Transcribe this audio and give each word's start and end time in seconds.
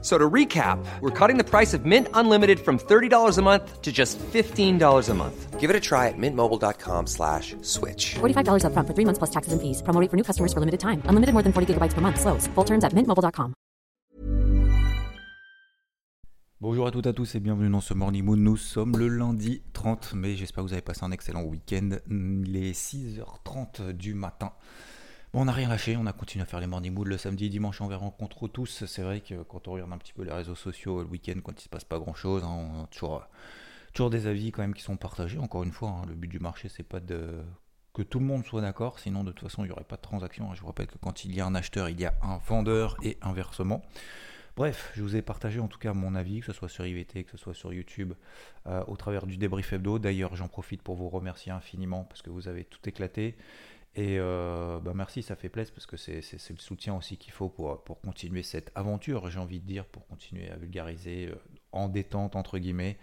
So 0.00 0.16
to 0.16 0.30
recap, 0.30 0.78
we're 1.00 1.10
cutting 1.10 1.38
the 1.38 1.44
price 1.44 1.74
of 1.74 1.84
Mint 1.84 2.06
Unlimited 2.14 2.60
from 2.60 2.78
$30 2.78 3.36
a 3.36 3.42
month 3.42 3.82
to 3.82 3.90
just 3.90 4.16
$15 4.32 5.08
a 5.08 5.14
month. 5.14 5.58
Give 5.58 5.70
it 5.70 5.74
a 5.74 5.80
try 5.80 6.06
at 6.06 6.14
mintmobile.com 6.16 7.08
slash 7.08 7.56
switch. 7.62 8.14
$45 8.20 8.62
upfront 8.62 8.86
for 8.86 8.94
three 8.94 9.04
months 9.04 9.18
plus 9.18 9.30
taxes 9.30 9.52
and 9.52 9.60
fees. 9.60 9.82
Promo 9.82 10.00
rate 10.00 10.08
for 10.08 10.16
new 10.16 10.22
customers 10.22 10.52
for 10.52 10.60
limited 10.60 10.78
time. 10.78 11.02
Unlimited 11.10 11.32
more 11.34 11.42
than 11.42 11.52
40 11.52 11.74
gigabytes 11.74 11.94
per 11.94 12.00
month. 12.00 12.20
Slows. 12.20 12.46
Full 12.54 12.64
terms 12.64 12.84
at 12.84 12.92
mintmobile.com. 12.94 13.54
Bonjour 16.60 16.88
à 16.88 16.90
toutes 16.90 17.06
et 17.06 17.10
à 17.10 17.12
tous 17.12 17.36
et 17.36 17.40
bienvenue 17.40 17.70
dans 17.70 17.80
ce 17.80 17.94
Morning 17.94 18.24
Moon. 18.24 18.36
Nous 18.36 18.56
sommes 18.56 18.96
le 18.96 19.06
lundi 19.06 19.62
30 19.74 20.14
mai. 20.14 20.34
J'espère 20.34 20.64
que 20.64 20.68
vous 20.68 20.72
avez 20.74 20.82
passé 20.82 21.04
un 21.04 21.12
excellent 21.12 21.42
week-end. 21.42 21.90
Il 22.10 22.56
est 22.56 22.72
6h30 22.72 23.92
du 23.92 24.14
matin. 24.14 24.52
Bon, 25.34 25.42
on 25.42 25.44
n'a 25.44 25.52
rien 25.52 25.68
lâché, 25.68 25.94
on 25.98 26.06
a 26.06 26.14
continué 26.14 26.42
à 26.42 26.46
faire 26.46 26.58
les 26.58 26.66
Morning 26.66 26.94
Moon 26.94 27.04
le 27.04 27.18
samedi, 27.18 27.50
dimanche, 27.50 27.82
on 27.82 27.88
rencontre 27.88 28.48
tous. 28.48 28.86
C'est 28.86 29.02
vrai 29.02 29.20
que 29.20 29.42
quand 29.42 29.68
on 29.68 29.72
regarde 29.72 29.92
un 29.92 29.98
petit 29.98 30.14
peu 30.14 30.22
les 30.22 30.32
réseaux 30.32 30.54
sociaux 30.54 31.02
le 31.02 31.06
week-end, 31.06 31.38
quand 31.44 31.52
il 31.60 31.62
se 31.62 31.68
passe 31.68 31.84
pas 31.84 31.98
grand-chose, 31.98 32.42
hein, 32.44 32.48
on 32.48 32.84
a 32.84 32.86
toujours, 32.86 33.26
toujours 33.92 34.08
des 34.08 34.26
avis 34.26 34.52
quand 34.52 34.62
même 34.62 34.72
qui 34.72 34.82
sont 34.82 34.96
partagés. 34.96 35.38
Encore 35.38 35.64
une 35.64 35.72
fois, 35.72 35.90
hein, 35.90 36.06
le 36.08 36.14
but 36.14 36.28
du 36.28 36.38
marché, 36.38 36.70
c'est 36.70 36.82
pas 36.82 37.00
que 37.00 38.02
tout 38.02 38.20
le 38.20 38.24
monde 38.24 38.46
soit 38.46 38.62
d'accord, 38.62 38.98
sinon 38.98 39.22
de 39.22 39.32
toute 39.32 39.50
façon 39.50 39.64
il 39.64 39.66
n'y 39.66 39.72
aurait 39.72 39.84
pas 39.84 39.96
de 39.96 40.02
transaction. 40.02 40.54
Je 40.54 40.62
vous 40.62 40.68
rappelle 40.68 40.86
que 40.86 40.96
quand 40.96 41.26
il 41.26 41.34
y 41.34 41.42
a 41.42 41.46
un 41.46 41.54
acheteur, 41.54 41.90
il 41.90 42.00
y 42.00 42.06
a 42.06 42.14
un 42.22 42.38
vendeur 42.38 42.96
et 43.02 43.18
inversement. 43.20 43.82
Bref, 44.56 44.90
je 44.96 45.02
vous 45.02 45.14
ai 45.14 45.22
partagé 45.22 45.60
en 45.60 45.68
tout 45.68 45.78
cas 45.78 45.92
mon 45.92 46.14
avis, 46.14 46.40
que 46.40 46.46
ce 46.46 46.52
soit 46.52 46.68
sur 46.68 46.86
IVT, 46.86 47.24
que 47.24 47.30
ce 47.30 47.36
soit 47.36 47.54
sur 47.54 47.72
YouTube, 47.72 48.14
euh, 48.66 48.82
au 48.88 48.96
travers 48.96 49.26
du 49.26 49.36
débrief 49.36 49.72
hebdo. 49.72 49.98
D'ailleurs, 49.98 50.34
j'en 50.34 50.48
profite 50.48 50.82
pour 50.82 50.96
vous 50.96 51.08
remercier 51.08 51.52
infiniment 51.52 52.04
parce 52.04 52.22
que 52.22 52.30
vous 52.30 52.48
avez 52.48 52.64
tout 52.64 52.80
éclaté. 52.88 53.36
Et 53.98 54.16
euh, 54.20 54.78
bah 54.78 54.92
merci, 54.94 55.24
ça 55.24 55.34
fait 55.34 55.48
plaisir 55.48 55.74
parce 55.74 55.86
que 55.86 55.96
c'est 55.96 56.20
le 56.50 56.58
soutien 56.58 56.94
aussi 56.94 57.16
qu'il 57.16 57.32
faut 57.32 57.48
pour, 57.48 57.82
pour 57.82 58.00
continuer 58.00 58.44
cette 58.44 58.70
aventure, 58.76 59.28
j'ai 59.28 59.40
envie 59.40 59.58
de 59.58 59.66
dire, 59.66 59.86
pour 59.86 60.06
continuer 60.06 60.48
à 60.50 60.56
vulgariser 60.56 61.30
euh, 61.32 61.34
en 61.72 61.88
détente, 61.88 62.36
entre 62.36 62.58
guillemets, 62.58 62.96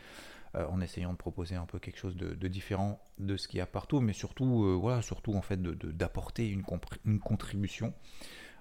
euh, 0.56 0.66
en 0.68 0.82
essayant 0.82 1.12
de 1.12 1.18
proposer 1.18 1.56
un 1.56 1.66
peu 1.66 1.80
quelque 1.80 1.98
chose 2.00 2.16
de, 2.16 2.48
différent 2.48 3.02
de 3.20 3.38
ce 3.38 3.48
qu'il 3.50 3.58
y 3.58 3.62
a 3.62 3.66
partout, 3.66 4.02
mais 4.02 4.14
surtout, 4.14 4.80
voilà, 4.80 5.02
surtout 5.02 5.34
en 5.36 5.42
fait 5.42 5.62
de- 5.62 5.74
de- 5.74 5.92
d'apporter 5.92 6.50
une, 6.50 6.64
une 7.06 7.20
contribution 7.20 7.94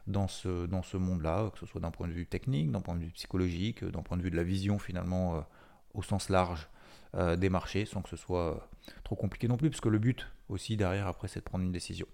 dans 0.06 0.28
ce, 0.28 0.66
dans 0.66 0.82
ce 0.82 0.96
monde-là, 0.98 1.50
que 1.52 1.58
ce 1.60 1.66
soit 1.66 1.80
d'un 1.80 1.92
point 1.92 2.08
de 2.08 2.12
vue 2.14 2.26
technique, 2.26 2.72
d'un 2.72 2.80
point 2.82 2.96
de 2.96 3.04
vue 3.04 3.10
psychologique, 3.12 3.84
d'un 3.84 4.02
point 4.02 4.16
de 4.18 4.22
vue 4.22 4.30
de 4.30 4.36
la 4.36 4.44
vision 4.44 4.78
finalement 4.78 5.44
au 5.94 6.02
sens 6.02 6.30
large 6.30 6.68
euh, 7.16 7.36
des 7.36 7.48
marchés, 7.48 7.84
sans 7.84 8.02
que 8.02 8.08
ce 8.08 8.16
soit 8.16 8.54
euh, 8.54 8.90
trop 9.04 9.14
compliqué 9.16 9.46
non 9.48 9.56
plus, 9.56 9.70
parce 9.70 9.80
que 9.80 9.88
le 9.88 9.98
but 9.98 10.26
aussi 10.48 10.76
derrière 10.76 11.06
après 11.06 11.28
c'est 11.28 11.40
de 11.40 11.44
prendre 11.44 11.64
une 11.64 11.72
décision. 11.72 12.06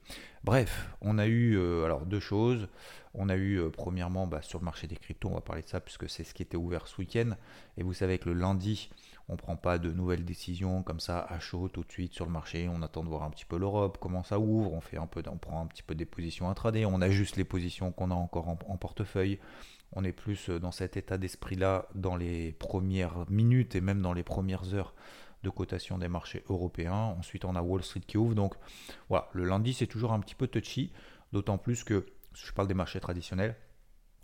Bref, 0.44 0.88
on 1.00 1.18
a 1.18 1.26
eu 1.26 1.56
euh, 1.56 1.84
alors 1.84 2.06
deux 2.06 2.20
choses. 2.20 2.68
On 3.14 3.28
a 3.28 3.36
eu 3.36 3.60
premièrement 3.72 4.26
bah, 4.26 4.42
sur 4.42 4.58
le 4.58 4.64
marché 4.64 4.86
des 4.86 4.96
cryptos, 4.96 5.28
on 5.28 5.34
va 5.34 5.40
parler 5.40 5.62
de 5.62 5.68
ça 5.68 5.80
puisque 5.80 6.08
c'est 6.08 6.22
ce 6.22 6.32
qui 6.34 6.42
était 6.42 6.56
ouvert 6.56 6.86
ce 6.86 6.98
week-end. 6.98 7.30
Et 7.76 7.82
vous 7.82 7.94
savez 7.94 8.18
que 8.18 8.28
le 8.28 8.34
lundi, 8.34 8.90
on 9.30 9.36
prend 9.36 9.54
pas 9.54 9.78
de 9.78 9.92
nouvelles 9.92 10.24
décisions 10.24 10.82
comme 10.82 10.98
ça 10.98 11.20
à 11.20 11.38
chaud 11.38 11.68
tout 11.68 11.84
de 11.84 11.92
suite 11.92 12.12
sur 12.12 12.26
le 12.26 12.32
marché. 12.32 12.68
On 12.68 12.82
attend 12.82 13.04
de 13.04 13.08
voir 13.08 13.22
un 13.22 13.30
petit 13.30 13.44
peu 13.44 13.56
l'Europe, 13.56 13.96
comment 14.00 14.24
ça 14.24 14.40
ouvre. 14.40 14.72
On 14.72 14.80
fait 14.80 14.96
un 14.96 15.06
peu, 15.06 15.22
on 15.30 15.38
prend 15.38 15.62
un 15.62 15.66
petit 15.66 15.84
peu 15.84 15.94
des 15.94 16.04
positions 16.04 16.50
intraday. 16.50 16.84
On 16.84 17.00
ajuste 17.00 17.36
les 17.36 17.44
positions 17.44 17.92
qu'on 17.92 18.10
a 18.10 18.14
encore 18.14 18.48
en, 18.48 18.58
en 18.66 18.76
portefeuille. 18.76 19.38
On 19.92 20.02
est 20.02 20.12
plus 20.12 20.50
dans 20.50 20.72
cet 20.72 20.96
état 20.96 21.16
d'esprit-là 21.16 21.86
dans 21.94 22.16
les 22.16 22.52
premières 22.52 23.24
minutes 23.30 23.76
et 23.76 23.80
même 23.80 24.02
dans 24.02 24.12
les 24.12 24.24
premières 24.24 24.74
heures 24.74 24.94
de 25.44 25.50
cotation 25.50 25.96
des 25.96 26.08
marchés 26.08 26.42
européens. 26.48 27.14
Ensuite, 27.18 27.44
on 27.44 27.54
a 27.54 27.62
Wall 27.62 27.84
Street 27.84 28.00
qui 28.00 28.18
ouvre. 28.18 28.34
Donc 28.34 28.54
voilà, 29.08 29.28
le 29.32 29.44
lundi, 29.44 29.74
c'est 29.74 29.86
toujours 29.86 30.12
un 30.12 30.18
petit 30.18 30.34
peu 30.34 30.48
touchy, 30.48 30.92
d'autant 31.32 31.56
plus 31.56 31.84
que, 31.84 32.06
je 32.34 32.52
parle 32.52 32.66
des 32.66 32.74
marchés 32.74 33.00
traditionnels, 33.00 33.54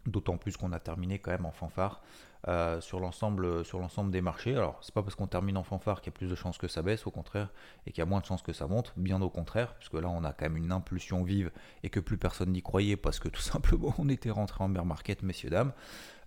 d'autant 0.05 0.37
plus 0.37 0.57
qu'on 0.57 0.73
a 0.73 0.81
terminé 0.81 1.19
quand 1.19 1.31
même 1.31 1.47
en 1.47 1.53
fanfare 1.53 2.03
euh, 2.49 2.81
sur 2.81 3.01
l'ensemble 3.01 3.65
des 4.11 4.21
marchés. 4.21 4.55
Alors, 4.55 4.79
c'est 4.81 4.95
pas 4.95 5.03
parce 5.03 5.15
qu'on 5.15 5.27
termine 5.27 5.57
en 5.57 5.65
fanfare 5.65 6.01
qu'il 6.01 6.13
y 6.13 6.15
a 6.15 6.19
plus 6.19 6.29
de 6.29 6.35
chances 6.35 6.59
que 6.59 6.69
ça 6.69 6.83
baisse, 6.83 7.07
au 7.07 7.11
contraire, 7.11 7.53
et 7.87 7.91
qu'il 7.91 7.99
y 7.99 8.03
a 8.03 8.07
moins 8.07 8.21
de 8.21 8.25
chances 8.25 8.43
que 8.43 8.53
ça 8.53 8.67
monte, 8.69 8.93
bien 8.97 9.21
au 9.21 9.31
contraire, 9.31 9.75
puisque 9.75 9.95
là, 9.95 10.09
on 10.09 10.23
a 10.23 10.33
quand 10.33 10.45
même 10.45 10.57
une 10.57 10.71
impulsion 10.71 11.25
vive 11.25 11.51
et 11.83 11.91
que 11.91 11.99
plus 11.99 12.19
personne 12.19 12.53
n'y 12.53 12.63
croyait 12.63 12.97
parce 12.97 13.19
que 13.19 13.29
tout 13.37 13.43
simplement, 13.43 13.95
on 13.99 14.09
était 14.09 14.31
rentré 14.31 14.63
en 14.63 14.69
bear 14.69 14.87
market, 14.87 15.23
messieurs, 15.23 15.51
dames. 15.51 15.73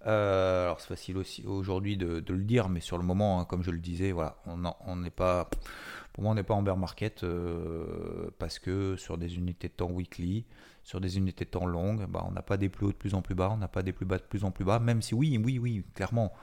Euh, 0.08 0.64
alors 0.66 0.80
c'est 0.80 0.88
facile 0.88 1.18
aussi 1.18 1.46
aujourd'hui 1.46 1.98
de, 1.98 2.24
le 2.28 2.44
dire, 2.44 2.70
mais 2.70 2.80
sur 2.80 2.98
le 2.98 3.04
moment, 3.04 3.40
hein, 3.40 3.46
comme 3.46 3.64
je 3.64 3.72
le 3.72 3.80
disais, 3.80 4.12
voilà, 4.12 4.38
on 4.46 4.96
n'est 4.96 5.10
pas, 5.10 5.50
pour 6.14 6.24
moi, 6.24 6.32
on 6.32 6.36
n'est 6.36 6.44
pas 6.44 6.54
en 6.54 6.62
bear 6.62 6.78
market 6.78 7.24
euh, 7.24 8.30
parce 8.40 8.60
que 8.60 8.96
sur 8.96 9.18
des 9.18 9.36
unités 9.36 9.68
de 9.68 9.74
temps 9.74 9.92
weekly, 9.92 10.46
sur 10.90 11.00
des 11.00 11.20
unités 11.20 11.46
de 11.46 11.52
temps 11.52 11.68
longues, 11.68 12.08
bah, 12.08 12.26
on 12.28 12.32
n'a 12.32 12.42
pas 12.42 12.58
des 12.58 12.68
plus 12.68 12.88
hauts 12.88 12.92
de 12.92 12.98
plus 12.98 13.14
en 13.14 13.22
plus 13.22 13.36
bas, 13.36 13.52
on 13.54 13.58
n'a 13.58 13.68
pas 13.68 13.84
des 13.84 13.94
plus 13.94 14.08
bas 14.08 14.18
de 14.18 14.24
plus 14.24 14.44
en 14.44 14.50
plus 14.50 14.66
bas, 14.66 14.80
même 14.80 15.04
si 15.04 15.14
oui, 15.14 15.38
oui, 15.38 15.60
oui, 15.60 15.86
clairement, 15.94 16.34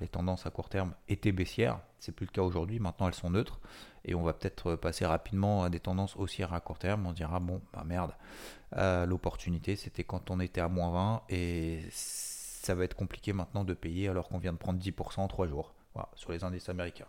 les 0.00 0.08
tendances 0.08 0.46
à 0.46 0.50
court 0.50 0.70
terme 0.70 0.94
étaient 1.06 1.32
baissières, 1.32 1.80
c'est 1.98 2.12
plus 2.12 2.24
le 2.24 2.30
cas 2.30 2.40
aujourd'hui, 2.40 2.80
maintenant 2.80 3.08
elles 3.08 3.14
sont 3.14 3.28
neutres, 3.28 3.60
et 4.06 4.14
on 4.14 4.22
va 4.22 4.32
peut-être 4.32 4.74
passer 4.76 5.04
rapidement 5.04 5.64
à 5.64 5.68
des 5.68 5.80
tendances 5.80 6.16
haussières 6.16 6.54
à 6.54 6.60
court 6.60 6.78
terme, 6.78 7.06
on 7.06 7.12
dira, 7.12 7.40
bon, 7.40 7.60
bah 7.74 7.84
merde, 7.84 8.14
euh, 8.74 9.04
l'opportunité 9.04 9.76
c'était 9.76 10.02
quand 10.02 10.30
on 10.30 10.40
était 10.40 10.62
à 10.62 10.68
moins 10.68 10.90
20, 10.90 11.22
et 11.28 11.82
ça 11.90 12.74
va 12.74 12.84
être 12.84 12.96
compliqué 12.96 13.34
maintenant 13.34 13.64
de 13.64 13.74
payer 13.74 14.08
alors 14.08 14.30
qu'on 14.30 14.38
vient 14.38 14.54
de 14.54 14.58
prendre 14.58 14.80
10% 14.80 15.20
en 15.20 15.28
3 15.28 15.46
jours, 15.46 15.74
sur 16.14 16.32
les 16.32 16.42
indices 16.42 16.70
américains 16.70 17.06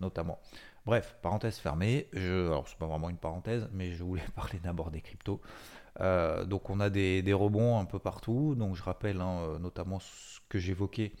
notamment. 0.00 0.40
Bref, 0.84 1.16
parenthèse 1.22 1.58
fermée, 1.58 2.08
je, 2.12 2.46
alors 2.46 2.68
c'est 2.68 2.78
pas 2.78 2.86
vraiment 2.86 3.10
une 3.10 3.16
parenthèse, 3.16 3.68
mais 3.72 3.92
je 3.92 4.04
voulais 4.04 4.24
parler 4.34 4.58
d'abord 4.58 4.90
des 4.90 5.00
cryptos. 5.00 5.40
Euh, 6.00 6.44
donc 6.44 6.68
on 6.70 6.80
a 6.80 6.90
des, 6.90 7.32
rebonds 7.32 7.78
un 7.78 7.84
peu 7.84 7.98
partout, 7.98 8.54
donc 8.54 8.76
je 8.76 8.82
rappelle 8.82 9.20
hein, 9.20 9.40
euh, 9.40 9.58
notamment 9.58 9.98
ce 10.00 10.40
que 10.48 10.58
j'évoquais 10.58 11.12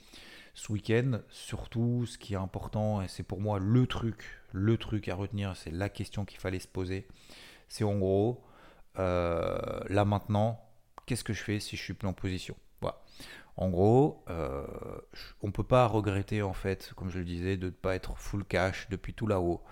ce 0.54 0.72
week-end, 0.72 1.20
surtout 1.28 2.06
ce 2.06 2.18
qui 2.18 2.34
est 2.34 2.38
important, 2.38 3.02
et 3.02 3.08
c'est 3.08 3.22
pour 3.22 3.40
moi 3.40 3.58
le 3.58 3.86
truc, 3.86 4.40
le 4.52 4.76
truc 4.76 5.08
à 5.08 5.14
retenir, 5.14 5.56
c'est 5.56 5.70
la 5.70 5.88
question 5.88 6.24
qu'il 6.24 6.38
fallait 6.38 6.58
se 6.58 6.68
poser, 6.68 7.06
c'est 7.68 7.84
en 7.84 7.98
gros, 7.98 8.44
euh, 8.98 9.80
là 9.88 10.04
maintenant, 10.04 10.60
qu'est-ce 11.06 11.24
que 11.24 11.32
je 11.32 11.42
fais 11.42 11.60
si 11.60 11.76
je 11.76 11.82
suis 11.82 11.94
plus 11.94 12.08
en 12.08 12.14
position? 12.14 12.56
En 13.58 13.70
gros, 13.70 14.22
on 15.40 15.50
peut 15.50 15.64
pas 15.64 15.86
regretter 15.86 16.42
en 16.42 16.52
fait, 16.52 16.92
comme 16.94 17.08
je 17.08 17.18
le 17.18 17.24
disais, 17.24 17.56
de 17.56 17.66
ne 17.66 17.70
pas 17.70 17.94
être 17.94 18.18
full 18.18 18.44
cash 18.44 18.86
depuis 18.90 19.14
tout 19.14 19.26
là-haut. 19.26 19.62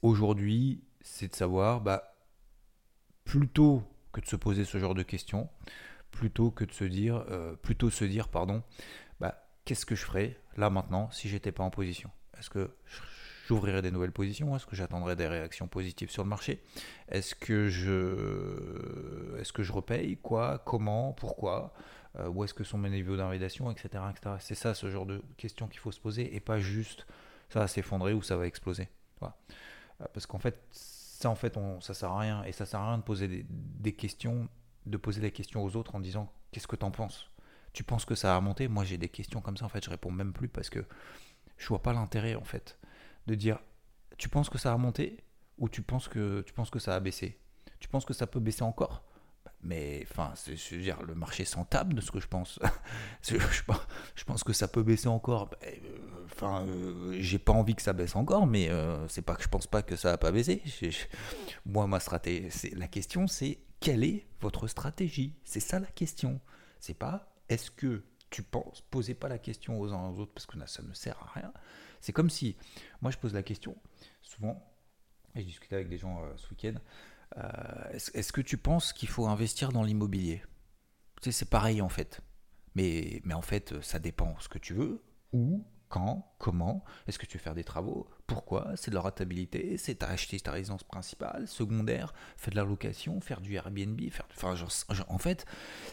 Aujourd'hui, 0.00 0.80
c'est 1.02 1.26
de 1.26 1.34
savoir, 1.34 1.80
bah, 1.80 2.09
plutôt 3.30 3.84
que 4.12 4.20
de 4.20 4.26
se 4.26 4.34
poser 4.34 4.64
ce 4.64 4.78
genre 4.78 4.94
de 4.94 5.04
questions, 5.04 5.48
plutôt 6.10 6.50
que 6.50 6.64
de 6.64 6.72
se 6.72 6.82
dire, 6.82 7.24
euh, 7.30 7.54
plutôt 7.54 7.88
se 7.88 8.04
dire, 8.04 8.26
pardon, 8.26 8.64
bah, 9.20 9.46
qu'est-ce 9.64 9.86
que 9.86 9.94
je 9.94 10.04
ferais 10.04 10.36
là 10.56 10.68
maintenant 10.68 11.08
si 11.12 11.28
j'étais 11.28 11.52
pas 11.52 11.62
en 11.62 11.70
position? 11.70 12.10
Est-ce 12.36 12.50
que 12.50 12.70
j'ouvrirais 13.46 13.82
des 13.82 13.92
nouvelles 13.92 14.10
positions? 14.10 14.56
Est-ce 14.56 14.66
que 14.66 14.74
j'attendrais 14.74 15.14
des 15.14 15.28
réactions 15.28 15.68
positives 15.68 16.10
sur 16.10 16.24
le 16.24 16.28
marché? 16.28 16.60
Est-ce 17.08 17.36
que 17.36 17.68
je, 17.68 19.38
est-ce 19.38 19.52
que 19.52 19.62
je 19.62 19.70
repaye? 19.70 20.16
Quoi? 20.16 20.58
Comment? 20.66 21.12
Pourquoi? 21.12 21.72
Euh, 22.18 22.26
Où 22.26 22.42
est-ce 22.42 22.52
que 22.54 22.64
sont 22.64 22.78
mes 22.78 22.90
niveaux 22.90 23.16
d'invalidation, 23.16 23.70
etc., 23.70 24.02
etc. 24.10 24.36
C'est 24.40 24.56
ça 24.56 24.74
ce 24.74 24.90
genre 24.90 25.06
de 25.06 25.22
questions 25.36 25.68
qu'il 25.68 25.78
faut 25.78 25.92
se 25.92 26.00
poser 26.00 26.34
et 26.34 26.40
pas 26.40 26.58
juste 26.58 27.06
ça 27.48 27.60
va 27.60 27.68
s'effondrer 27.68 28.12
ou 28.12 28.22
ça 28.22 28.36
va 28.36 28.48
exploser. 28.48 28.88
Euh, 29.22 29.28
Parce 30.12 30.26
qu'en 30.26 30.40
fait, 30.40 30.60
ça 31.20 31.30
en 31.30 31.34
fait, 31.34 31.56
on, 31.56 31.80
ça 31.80 31.94
sert 31.94 32.10
à 32.10 32.18
rien 32.18 32.44
et 32.44 32.52
ça 32.52 32.66
sert 32.66 32.80
à 32.80 32.88
rien 32.88 32.98
de 32.98 33.02
poser 33.02 33.46
des, 33.48 33.92
questions, 33.92 34.48
de 34.86 34.96
poser 34.96 35.20
des 35.20 35.30
questions 35.30 35.62
aux 35.62 35.76
autres 35.76 35.94
en 35.94 36.00
disant 36.00 36.32
qu'est-ce 36.50 36.66
que 36.68 36.76
t'en 36.76 36.90
penses? 36.90 37.30
Tu 37.72 37.84
penses 37.84 38.04
que 38.04 38.14
ça 38.14 38.32
va 38.34 38.40
monter 38.40 38.68
Moi, 38.68 38.84
j'ai 38.84 38.98
des 38.98 39.08
questions 39.08 39.40
comme 39.40 39.56
ça. 39.56 39.64
En 39.64 39.68
fait, 39.68 39.84
je 39.84 39.90
réponds 39.90 40.10
même 40.10 40.32
plus 40.32 40.48
parce 40.48 40.70
que 40.70 40.84
je 41.56 41.68
vois 41.68 41.82
pas 41.82 41.92
l'intérêt 41.92 42.34
en 42.34 42.44
fait 42.44 42.78
de 43.26 43.34
dire 43.34 43.58
tu 44.16 44.28
penses 44.28 44.48
que 44.50 44.58
ça 44.58 44.70
va 44.70 44.78
monter 44.78 45.22
ou 45.58 45.68
tu 45.68 45.82
penses 45.82 46.08
que 46.08 46.44
ça 46.78 46.90
va 46.92 47.00
baisser 47.00 47.38
Tu 47.80 47.88
penses 47.88 48.04
que 48.04 48.14
ça 48.14 48.26
peut 48.26 48.40
baisser 48.40 48.62
encore? 48.62 49.02
Mais 49.62 50.06
enfin, 50.10 50.32
je 50.46 50.74
veux 50.74 50.80
dire, 50.82 51.02
le 51.02 51.14
marché 51.14 51.44
s'en 51.44 51.64
tape 51.64 51.92
de 51.92 52.00
ce 52.00 52.10
que 52.10 52.18
je 52.18 52.26
pense. 52.28 52.58
je, 53.22 53.38
je 53.38 53.62
pense- 53.64 53.86
je 54.14 54.24
pense 54.24 54.42
que 54.42 54.54
ça 54.54 54.68
peut 54.68 54.82
baisser 54.82 55.08
encore. 55.08 55.50
Enfin, 56.32 56.66
euh, 56.66 57.16
j'ai 57.18 57.38
pas 57.38 57.52
envie 57.52 57.74
que 57.74 57.82
ça 57.82 57.92
baisse 57.92 58.16
encore, 58.16 58.46
mais 58.46 58.68
euh, 58.70 59.06
c'est 59.08 59.22
pas 59.22 59.34
que 59.36 59.42
je 59.42 59.48
pense 59.48 59.66
pas 59.66 59.82
que 59.82 59.96
ça 59.96 60.10
va 60.10 60.18
pas 60.18 60.32
baisser. 60.32 60.62
Moi, 61.66 61.86
ma 61.86 62.00
stratégie, 62.00 62.48
c'est 62.50 62.74
la 62.74 62.88
question, 62.88 63.26
c'est 63.26 63.58
quelle 63.80 64.04
est 64.04 64.26
votre 64.40 64.66
stratégie? 64.66 65.34
C'est 65.44 65.60
ça 65.60 65.80
la 65.80 65.86
question. 65.86 66.40
C'est 66.78 66.94
pas 66.94 67.30
est-ce 67.48 67.70
que 67.70 68.04
tu 68.30 68.42
penses 68.42 68.82
Posez 68.90 69.14
pas 69.14 69.28
la 69.28 69.38
question 69.38 69.80
aux 69.80 69.92
uns 69.92 70.08
aux 70.08 70.20
autres 70.20 70.32
parce 70.32 70.46
que 70.46 70.56
ça 70.66 70.82
ne 70.82 70.92
sert 70.94 71.18
à 71.20 71.38
rien. 71.38 71.52
C'est 72.00 72.12
comme 72.12 72.30
si 72.30 72.56
moi 73.02 73.10
je 73.10 73.18
pose 73.18 73.34
la 73.34 73.42
question 73.42 73.76
souvent 74.22 74.64
et 75.34 75.40
je 75.40 75.46
discutais 75.46 75.76
avec 75.76 75.88
des 75.88 75.98
gens 75.98 76.22
euh, 76.22 76.32
ce 76.36 76.48
week-end. 76.50 76.74
euh, 77.36 77.90
est-ce, 77.92 78.32
que 78.32 78.40
tu 78.40 78.56
penses 78.56 78.92
qu'il 78.92 79.08
faut 79.08 79.26
investir 79.26 79.72
dans 79.72 79.82
l'immobilier? 79.82 80.42
Tu 81.22 81.32
c'est 81.32 81.50
pareil 81.50 81.82
en 81.82 81.88
fait. 81.88 82.20
Mais, 82.76 83.20
mais 83.24 83.34
en 83.34 83.42
fait, 83.42 83.80
ça 83.82 83.98
dépend 83.98 84.38
ce 84.38 84.48
que 84.48 84.58
tu 84.58 84.74
veux, 84.74 85.02
où, 85.32 85.64
quand, 85.90 86.32
comment, 86.38 86.84
est-ce 87.08 87.18
que 87.18 87.26
tu 87.26 87.36
veux 87.36 87.42
faire 87.42 87.56
des 87.56 87.64
travaux, 87.64 88.08
pourquoi, 88.28 88.70
c'est 88.76 88.92
de 88.92 88.94
la 88.94 89.00
rentabilité, 89.00 89.76
c'est 89.76 90.04
acheter 90.04 90.38
ta 90.38 90.52
résidence 90.52 90.84
principale, 90.84 91.48
secondaire, 91.48 92.14
faire 92.36 92.52
de 92.52 92.56
la 92.56 92.64
location, 92.64 93.20
faire 93.20 93.40
du 93.40 93.56
Airbnb, 93.56 94.00
faire, 94.10 94.26
enfin, 94.30 94.54
en 95.08 95.18
fait, 95.18 95.44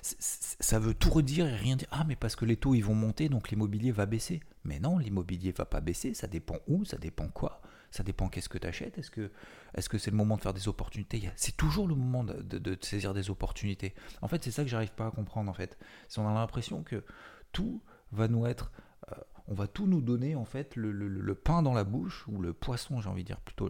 ça 0.04 0.78
veut 0.78 0.94
tout 0.94 1.10
redire 1.10 1.48
et 1.48 1.56
rien 1.56 1.76
dire. 1.76 1.88
Ah, 1.92 2.06
mais 2.08 2.16
parce 2.16 2.36
que 2.36 2.46
les 2.46 2.58
taux 2.58 2.76
ils 2.76 2.86
vont 2.86 2.94
monter, 2.94 3.28
donc 3.28 3.50
l'immobilier 3.50 3.92
va 3.92 4.06
baisser. 4.06 4.40
Mais 4.64 4.80
non, 4.80 5.00
l'immobilier 5.00 5.52
va 5.52 5.66
pas 5.66 5.82
baisser, 5.82 6.14
ça 6.14 6.28
dépend 6.28 6.58
où, 6.68 6.86
ça 6.86 6.98
dépend 6.98 7.28
quoi, 7.30 7.62
ça 7.90 8.04
dépend 8.04 8.30
qu'est-ce 8.30 8.50
que 8.50 8.60
tu 8.60 8.68
achètes, 8.68 9.00
est-ce 9.00 9.10
que 9.10 9.32
est-ce 9.74 9.98
c'est 9.98 10.12
le 10.12 10.18
moment 10.18 10.38
de 10.38 10.42
faire 10.42 10.54
des 10.54 10.68
opportunités? 10.68 11.28
C'est 11.36 11.58
toujours 11.58 11.88
le 11.88 11.96
moment 11.96 12.24
de, 12.24 12.78
saisir 12.82 13.16
des 13.16 13.32
opportunités. 13.32 13.96
En 14.22 14.28
fait, 14.28 14.44
c'est 14.44 14.52
ça 14.52 14.64
que 14.64 14.70
j'arrive 14.70 14.94
pas 14.94 15.08
à 15.08 15.12
comprendre 15.12 15.50
en 15.50 15.56
fait. 15.56 15.76
C'est 16.08 16.20
on 16.20 16.28
a 16.28 16.34
l'impression 16.36 16.84
que 16.84 17.04
tout 17.52 17.82
va 18.12 18.28
nous 18.28 18.46
être 18.46 18.72
euh, 19.12 19.16
on 19.48 19.54
va 19.54 19.68
tout 19.68 19.88
nous 19.88 20.02
donner 20.02 20.36
en 20.36 20.46
fait 20.46 20.76
le, 20.76 21.36
pain 21.36 21.62
dans 21.62 21.74
la 21.74 21.84
bouche 21.84 22.28
ou 22.28 22.42
le 22.42 22.54
poisson 22.54 23.00
j'ai 23.00 23.10
envie 23.10 23.24
de 23.24 23.28
dire 23.28 23.40
plutôt 23.40 23.70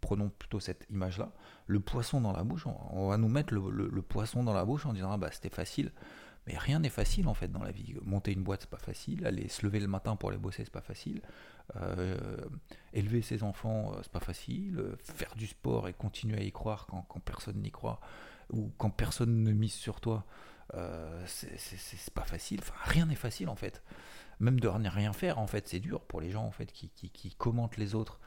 prenons 0.00 0.28
plutôt 0.28 0.60
cette 0.60 0.86
image 0.90 1.18
là 1.18 1.32
le 1.66 1.80
poisson 1.80 2.20
dans 2.20 2.32
la 2.32 2.44
bouche 2.44 2.66
on, 2.66 3.08
va 3.08 3.16
nous 3.16 3.28
mettre 3.28 3.54
le, 3.54 4.02
poisson 4.02 4.42
dans 4.42 4.52
la 4.52 4.64
bouche 4.64 4.86
en 4.86 4.92
disant 4.92 5.10
ah 5.12 5.16
bah 5.16 5.30
c'était 5.32 5.54
facile. 5.54 5.92
Mais 6.46 6.58
rien 6.58 6.78
n'est 6.78 6.90
facile 6.90 7.26
en 7.26 7.32
fait 7.32 7.48
dans 7.48 7.62
la 7.62 7.70
vie. 7.70 7.94
Monter 8.02 8.32
une 8.32 8.42
boîte 8.42 8.62
c'est 8.62 8.70
pas 8.70 8.76
facile. 8.76 9.26
Aller 9.26 9.48
se 9.48 9.64
lever 9.64 9.80
le 9.80 9.86
matin 9.86 10.14
pour 10.14 10.28
aller 10.28 10.38
bosser 10.38 10.64
c'est 10.64 10.70
pas 10.70 10.82
facile. 10.82 11.22
Euh, 11.76 12.36
élever 12.92 13.22
ses 13.22 13.42
enfants 13.42 13.92
euh, 13.92 14.00
c'est 14.02 14.12
pas 14.12 14.20
facile. 14.20 14.94
Faire 14.98 15.34
du 15.36 15.46
sport 15.46 15.88
et 15.88 15.94
continuer 15.94 16.38
à 16.38 16.42
y 16.42 16.52
croire 16.52 16.86
quand, 16.86 17.20
personne 17.20 17.62
n'y 17.62 17.70
croit 17.70 18.00
ou 18.50 18.70
quand 18.76 18.90
personne 18.90 19.42
ne 19.42 19.52
mise 19.52 19.72
sur 19.72 20.02
toi 20.02 20.26
euh, 20.74 21.24
c'est 21.26 22.12
pas 22.12 22.24
facile. 22.24 22.60
Rien 22.82 23.06
n'est 23.06 23.14
facile 23.14 23.48
en 23.48 23.56
fait 23.56 23.82
même 24.40 24.60
de 24.60 24.68
rien 24.68 25.12
faire, 25.12 25.38
en 25.38 25.46
fait, 25.46 25.68
c'est 25.68 25.80
dur 25.80 26.00
pour 26.02 26.20
les 26.20 26.30
gens 26.30 26.44
en 26.44 26.50
fait 26.50 26.72
qui, 26.72 26.88
qui, 26.90 27.34
commentent 27.34 27.76
les 27.76 27.94
autres, 27.94 28.20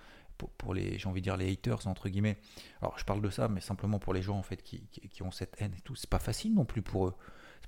pour, 0.57 0.73
les, 0.73 0.99
j'ai 0.99 1.07
envie 1.07 1.21
de 1.21 1.25
dire 1.25 1.37
les 1.37 1.51
haters 1.51 1.87
entre 1.87 2.09
guillemets. 2.09 2.37
Alors 2.81 2.97
je 2.97 3.05
parle 3.05 3.21
de 3.21 3.29
ça, 3.29 3.47
mais 3.47 3.61
simplement 3.61 3.99
pour 3.99 4.13
les 4.13 4.21
gens 4.21 4.37
en 4.37 4.43
fait 4.43 4.61
qui, 4.61 4.87
qui 4.87 5.23
ont 5.23 5.31
cette 5.31 5.55
haine 5.59 5.73
et 5.77 5.81
tout, 5.81 5.95
c'est 5.95 6.09
pas 6.09 6.19
facile 6.19 6.53
non 6.53 6.65
plus 6.65 6.81
pour 6.81 7.07
eux. 7.07 7.15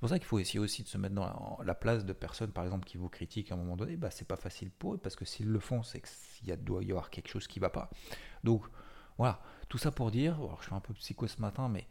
pour 0.00 0.08
ça 0.08 0.18
qu'il 0.18 0.26
faut 0.26 0.38
essayer 0.38 0.58
aussi 0.58 0.82
de 0.82 0.88
se 0.88 0.96
mettre 0.96 1.14
dans 1.14 1.58
la, 1.62 1.74
place 1.74 2.06
de 2.06 2.12
personnes, 2.14 2.52
par 2.52 2.64
exemple, 2.64 2.86
qui 2.86 2.96
vous 2.96 3.08
critiquent 3.08 3.52
à 3.52 3.54
un 3.54 3.58
moment 3.58 3.76
donné. 3.76 3.96
Bah, 3.96 4.10
c'est 4.10 4.26
pas 4.26 4.36
facile 4.36 4.70
pour 4.70 4.94
eux 4.94 4.98
parce 4.98 5.14
que 5.16 5.26
s'ils 5.26 5.48
le 5.48 5.58
font, 5.58 5.82
c'est 5.82 6.00
qu'il 6.00 6.56
doit 6.64 6.82
y 6.82 6.90
avoir 6.90 7.10
quelque 7.10 7.28
chose 7.28 7.46
qui 7.46 7.58
va 7.60 7.68
pas. 7.68 7.90
Donc 8.42 8.64
voilà, 9.18 9.42
tout 9.68 9.76
ça 9.76 9.90
pour 9.90 10.10
dire. 10.10 10.38
Je 10.60 10.66
suis 10.66 10.74
un 10.74 10.80
peu 10.80 10.94
psycho 10.94 11.26
ce 11.26 11.40
matin, 11.40 11.68
mais 11.68 11.86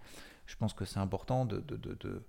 je 0.47 0.55
pense 0.55 0.73
que 0.73 0.85
c'est 0.85 0.97
important 0.97 1.45
de, 1.45 1.59
de, 1.59 1.77
de, 1.77 1.93
de 1.99 2.23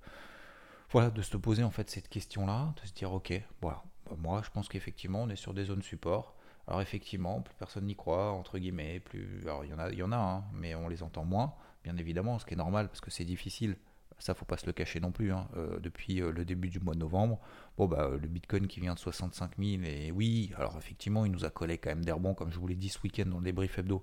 voilà, 0.91 1.11
de 1.11 1.23
se 1.23 1.37
poser 1.37 1.63
en 1.63 1.71
fait 1.71 1.89
cette 1.91 2.09
question-là, 2.09 2.75
de 2.81 2.87
se 2.87 2.93
dire 2.93 3.13
ok, 3.13 3.33
voilà, 3.61 3.83
bah, 4.09 4.17
moi, 4.19 4.43
je 4.45 4.51
pense 4.51 4.69
qu'effectivement, 4.69 5.23
on 5.23 5.29
est 5.29 5.37
sur 5.37 5.55
des 5.55 5.65
zones 5.65 5.83
support. 5.83 6.35
Alors 6.67 6.83
effectivement, 6.83 7.41
plus 7.41 7.55
personne 7.55 7.87
n'y 7.87 7.97
croit, 7.97 8.33
entre 8.33 8.59
guillemets, 8.59 9.01
plus. 9.01 9.41
Alors 9.43 9.65
il 9.65 9.71
y 9.71 9.75
en 9.75 9.79
a, 9.79 9.91
y 9.91 10.03
en 10.03 10.13
a, 10.13 10.17
hein, 10.17 10.45
mais 10.53 10.75
on 10.75 10.89
les 10.89 11.03
entend 11.03 11.25
moins, 11.25 11.55
bien 11.85 11.97
évidemment, 11.97 12.39
ce 12.39 12.45
qui 12.45 12.55
est 12.55 12.57
normal 12.57 12.89
parce 12.89 13.01
que 13.01 13.11
c'est 13.11 13.25
difficile. 13.25 13.77
Ça, 14.19 14.35
faut 14.35 14.45
pas 14.45 14.59
se 14.59 14.67
le 14.67 14.73
cacher 14.73 15.01
non 15.01 15.13
plus. 15.13 15.33
Hein. 15.33 15.49
Euh, 15.57 15.81
depuis 15.81 16.21
euh, 16.21 16.31
le 16.31 16.45
début 16.45 16.69
du 16.69 16.79
mois 16.79 16.93
de 16.93 16.99
novembre, 16.99 17.41
bon 17.79 17.87
bah 17.87 18.11
le 18.21 18.29
Bitcoin 18.29 18.67
qui 18.67 18.79
vient 18.79 18.93
de 18.93 18.99
65 18.99 19.53
000 19.59 19.83
et 19.85 20.13
oui, 20.13 20.53
alors 20.57 20.77
effectivement, 20.77 21.25
il 21.25 21.33
nous 21.33 21.47
a 21.47 21.51
collé 21.51 21.79
quand 21.79 21.89
même 21.89 22.05
des 22.05 22.13
rebonds, 22.13 22.35
comme 22.35 22.53
je 22.53 22.59
vous 22.59 22.67
l'ai 22.67 22.77
dit 22.77 22.91
ce 22.91 22.99
week-end 23.03 23.27
dans 23.27 23.39
le 23.39 23.45
débrief 23.45 23.79
hebdo. 23.79 24.03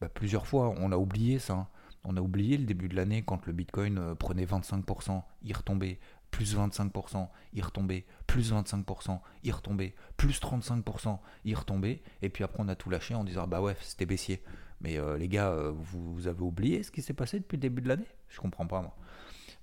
Bah, 0.00 0.08
plusieurs 0.08 0.46
fois, 0.46 0.74
on 0.78 0.90
a 0.92 0.96
oublié 0.96 1.38
ça. 1.38 1.52
Hein. 1.52 1.68
On 2.04 2.16
a 2.16 2.20
oublié 2.20 2.56
le 2.56 2.64
début 2.64 2.88
de 2.88 2.96
l'année 2.96 3.22
quand 3.22 3.44
le 3.46 3.52
Bitcoin 3.52 3.98
euh, 3.98 4.14
prenait 4.14 4.46
25%, 4.46 5.22
il 5.42 5.54
retombait 5.54 5.98
plus 6.30 6.56
25%, 6.56 7.28
il 7.52 7.64
retombait, 7.64 8.06
plus 8.26 8.52
25%, 8.52 9.20
il 9.42 9.52
retombait, 9.52 9.94
plus 10.16 10.40
35%, 10.40 11.18
il 11.44 11.54
retombait, 11.54 12.02
et 12.22 12.28
puis 12.28 12.44
après 12.44 12.62
on 12.62 12.68
a 12.68 12.76
tout 12.76 12.90
lâché 12.90 13.14
en 13.14 13.24
disant 13.24 13.46
bah 13.46 13.60
ouais, 13.60 13.76
c'était 13.80 14.06
baissier. 14.06 14.42
Mais 14.80 14.98
euh, 14.98 15.16
les 15.18 15.28
gars, 15.28 15.50
euh, 15.50 15.72
vous, 15.74 16.26
avez 16.26 16.40
oublié 16.42 16.82
ce 16.82 16.90
qui 16.90 17.02
s'est 17.02 17.12
passé 17.12 17.38
depuis 17.38 17.56
le 17.56 17.60
début 17.60 17.82
de 17.82 17.88
l'année? 17.88 18.06
Je 18.28 18.40
comprends 18.40 18.66
pas 18.66 18.80
moi. 18.80 18.96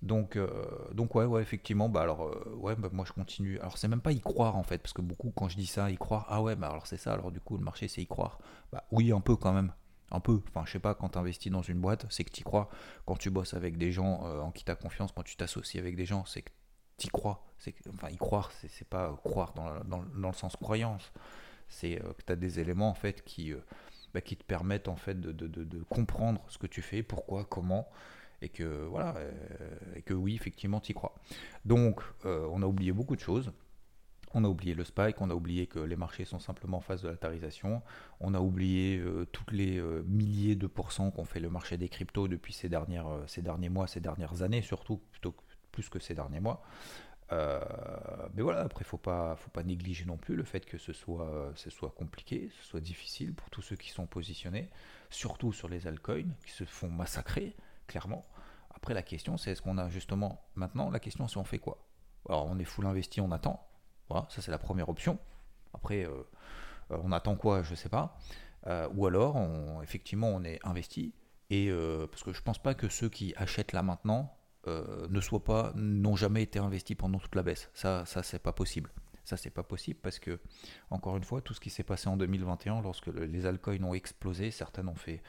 Donc, 0.03 0.35
euh, 0.35 0.47
donc 0.93 1.15
ouais, 1.15 1.25
ouais, 1.25 1.41
effectivement, 1.41 1.89
bah 1.89 2.01
alors, 2.01 2.31
ouais, 2.55 2.75
bah, 2.75 2.89
moi 2.91 3.03
je 3.07 3.13
continue. 3.13 3.59
Alors 3.59 3.79
c'est 3.79 3.87
même 3.87 4.01
pas 4.01 4.11
y 4.11 4.19
croire 4.19 4.55
en 4.55 4.63
fait, 4.63 4.77
parce 4.77 4.93
que 4.93 5.01
beaucoup 5.01 5.31
quand 5.31 5.49
je 5.49 5.57
dis 5.57 5.65
ça, 5.65 5.89
y 5.89 5.97
croire, 5.97 6.27
ah 6.29 6.41
ouais, 6.43 6.55
bah 6.55 6.69
alors 6.69 6.85
c'est 6.85 6.97
ça, 6.97 7.13
alors 7.13 7.31
du 7.31 7.39
coup 7.39 7.57
le 7.57 7.63
marché 7.63 7.87
c'est 7.87 8.01
y 8.01 8.05
croire. 8.05 8.37
Bah 8.71 8.83
oui, 8.91 9.11
un 9.11 9.21
peu 9.21 9.35
quand 9.35 9.53
même, 9.53 9.71
un 10.11 10.19
peu, 10.19 10.41
enfin 10.49 10.63
je 10.65 10.71
sais 10.71 10.79
pas, 10.79 10.95
quand 10.95 11.09
tu 11.09 11.17
investis 11.17 11.51
dans 11.51 11.61
une 11.61 11.79
boîte, 11.79 12.05
c'est 12.09 12.23
que 12.23 12.31
tu 12.31 12.43
crois. 12.43 12.69
Quand 13.05 13.15
tu 13.17 13.29
bosses 13.29 13.53
avec 13.53 13.77
des 13.77 13.91
gens 13.91 14.21
en 14.21 14.51
qui 14.51 14.63
tu 14.63 14.71
as 14.71 14.75
confiance, 14.75 15.11
quand 15.11 15.23
tu 15.23 15.35
t'associes 15.35 15.79
avec 15.79 15.95
des 15.95 16.05
gens, 16.05 16.25
c'est 16.25 16.41
que 16.41 16.51
y 17.03 17.07
crois. 17.07 17.45
Enfin, 17.93 18.09
y 18.09 18.17
croire, 18.17 18.51
c'est 18.51 18.87
pas 18.87 19.15
croire 19.23 19.53
dans, 19.53 19.83
dans, 19.83 20.29
le 20.29 20.33
sens 20.33 20.55
croyance. 20.55 21.11
C'est 21.69 22.01
euh, 22.01 22.13
que 22.13 22.23
tu 22.25 22.31
as 22.31 22.35
des 22.35 22.59
éléments 22.59 22.89
en 22.89 22.93
fait 22.93 23.23
qui, 23.23 23.53
euh, 23.53 23.59
bah, 24.13 24.21
qui 24.21 24.37
te 24.37 24.43
permettent 24.43 24.87
en 24.87 24.95
fait 24.95 25.19
de, 25.19 25.31
de, 25.31 25.83
comprendre 25.89 26.45
ce 26.49 26.57
que 26.57 26.67
tu 26.67 26.81
fais, 26.81 27.03
pourquoi, 27.03 27.45
comment, 27.45 27.89
et 28.41 28.49
que 28.49 28.85
voilà, 28.85 29.15
euh, 29.17 29.31
et 29.95 30.01
que 30.01 30.13
oui, 30.13 30.35
effectivement, 30.35 30.79
tu 30.79 30.91
y 30.91 30.95
crois. 30.95 31.15
Donc, 31.65 32.01
on 32.23 32.61
a 32.61 32.65
oublié 32.65 32.91
beaucoup 32.91 33.15
de 33.15 33.21
choses. 33.21 33.51
On 34.37 34.43
a 34.43 34.47
oublié 34.47 34.75
le 34.75 34.83
spike, 34.83 35.19
on 35.19 35.31
a 35.31 35.33
oublié 35.33 35.65
que 35.65 35.79
les 35.79 35.95
marchés 35.95 36.23
sont 36.23 36.37
simplement 36.39 36.77
en 36.77 36.81
phase 36.81 37.01
de 37.01 37.09
latérisation, 37.09 37.81
on 38.19 38.35
a 38.35 38.39
oublié 38.39 39.03
tous 39.31 39.49
les 39.51 39.81
milliers 40.05 40.55
de 40.55 40.67
pourcents 40.67 41.09
qu'ont 41.09 41.25
fait 41.25 41.39
le 41.39 41.49
marché 41.49 41.75
des 41.77 41.89
cryptos 41.89 42.27
depuis 42.27 42.53
ces, 42.53 42.69
dernières, 42.69 43.07
ces 43.25 43.41
derniers 43.41 43.69
mois, 43.69 43.87
ces 43.87 43.99
dernières 43.99 44.43
années 44.43 44.61
surtout, 44.61 45.01
plutôt 45.11 45.31
que 45.31 45.41
plus 45.71 45.89
que 45.89 45.99
ces 45.99 46.15
derniers 46.15 46.39
mois. 46.39 46.61
Euh, 47.31 47.59
mais 48.33 48.41
voilà, 48.41 48.61
après, 48.61 48.83
faut 48.83 48.97
pas, 48.97 49.35
faut 49.35 49.49
pas 49.49 49.63
négliger 49.63 50.05
non 50.05 50.17
plus 50.17 50.35
le 50.35 50.43
fait 50.43 50.65
que 50.65 50.77
ce 50.77 50.93
soit, 50.93 51.51
ce 51.55 51.69
soit 51.69 51.91
compliqué, 51.91 52.49
ce 52.59 52.63
soit 52.63 52.79
difficile 52.79 53.33
pour 53.33 53.49
tous 53.49 53.61
ceux 53.61 53.75
qui 53.75 53.89
sont 53.89 54.07
positionnés, 54.07 54.69
surtout 55.09 55.53
sur 55.53 55.67
les 55.67 55.87
altcoins 55.87 56.33
qui 56.45 56.51
se 56.51 56.63
font 56.63 56.89
massacrer, 56.89 57.55
clairement. 57.87 58.25
Après, 58.73 58.93
la 58.93 59.03
question, 59.03 59.37
c'est 59.37 59.51
est-ce 59.51 59.61
qu'on 59.61 59.77
a 59.77 59.89
justement 59.89 60.41
maintenant 60.55 60.89
la 60.89 60.99
question, 60.99 61.27
c'est 61.27 61.37
on 61.37 61.43
fait 61.43 61.59
quoi? 61.59 61.83
Alors, 62.29 62.45
on 62.45 62.57
est 62.59 62.65
full 62.65 62.85
investi, 62.85 63.21
on 63.21 63.31
attend. 63.31 63.63
Ça 64.09 64.41
c'est 64.41 64.51
la 64.51 64.57
première 64.57 64.89
option. 64.89 65.19
Après, 65.73 66.05
euh, 66.05 66.09
euh, 66.91 66.97
on 67.03 67.11
attend 67.11 67.35
quoi 67.35 67.63
Je 67.63 67.75
sais 67.75 67.89
pas. 67.89 68.17
ou 68.93 69.05
alors, 69.05 69.37
effectivement, 69.83 70.29
on 70.29 70.43
est 70.43 70.59
investi. 70.63 71.13
Et 71.49 71.71
parce 72.11 72.23
que 72.23 72.33
je 72.33 72.41
pense 72.41 72.61
pas 72.61 72.73
que 72.73 72.89
ceux 72.89 73.09
qui 73.09 73.33
achètent 73.37 73.71
là 73.71 73.83
maintenant 73.83 74.37
euh, 74.67 75.07
ne 75.09 75.21
soient 75.21 75.43
pas, 75.43 75.71
n'ont 75.75 76.17
jamais 76.17 76.43
été 76.43 76.59
investis 76.59 76.97
pendant 76.97 77.19
toute 77.19 77.35
la 77.35 77.43
baisse. 77.43 77.69
Ça, 77.73 78.05
ça 78.05 78.21
c'est 78.21 78.39
pas 78.39 78.51
possible. 78.51 78.89
Ça, 79.23 79.35
c'est 79.35 79.49
pas 79.49 79.63
possible 79.63 79.99
parce 80.01 80.19
que, 80.19 80.39
encore 80.89 81.17
une 81.17 81.23
fois, 81.23 81.41
tout 81.41 81.53
ce 81.53 81.59
qui 81.59 81.69
s'est 81.69 81.83
passé 81.83 82.07
en 82.07 82.15
2021, 82.15 82.81
lorsque 82.81 83.07
les 83.07 83.45
altcoins 83.45 83.83
ont 83.83 83.93
explosé, 83.93 84.51
certaines 84.51 84.87
ont 84.87 84.95
fait 84.95 85.21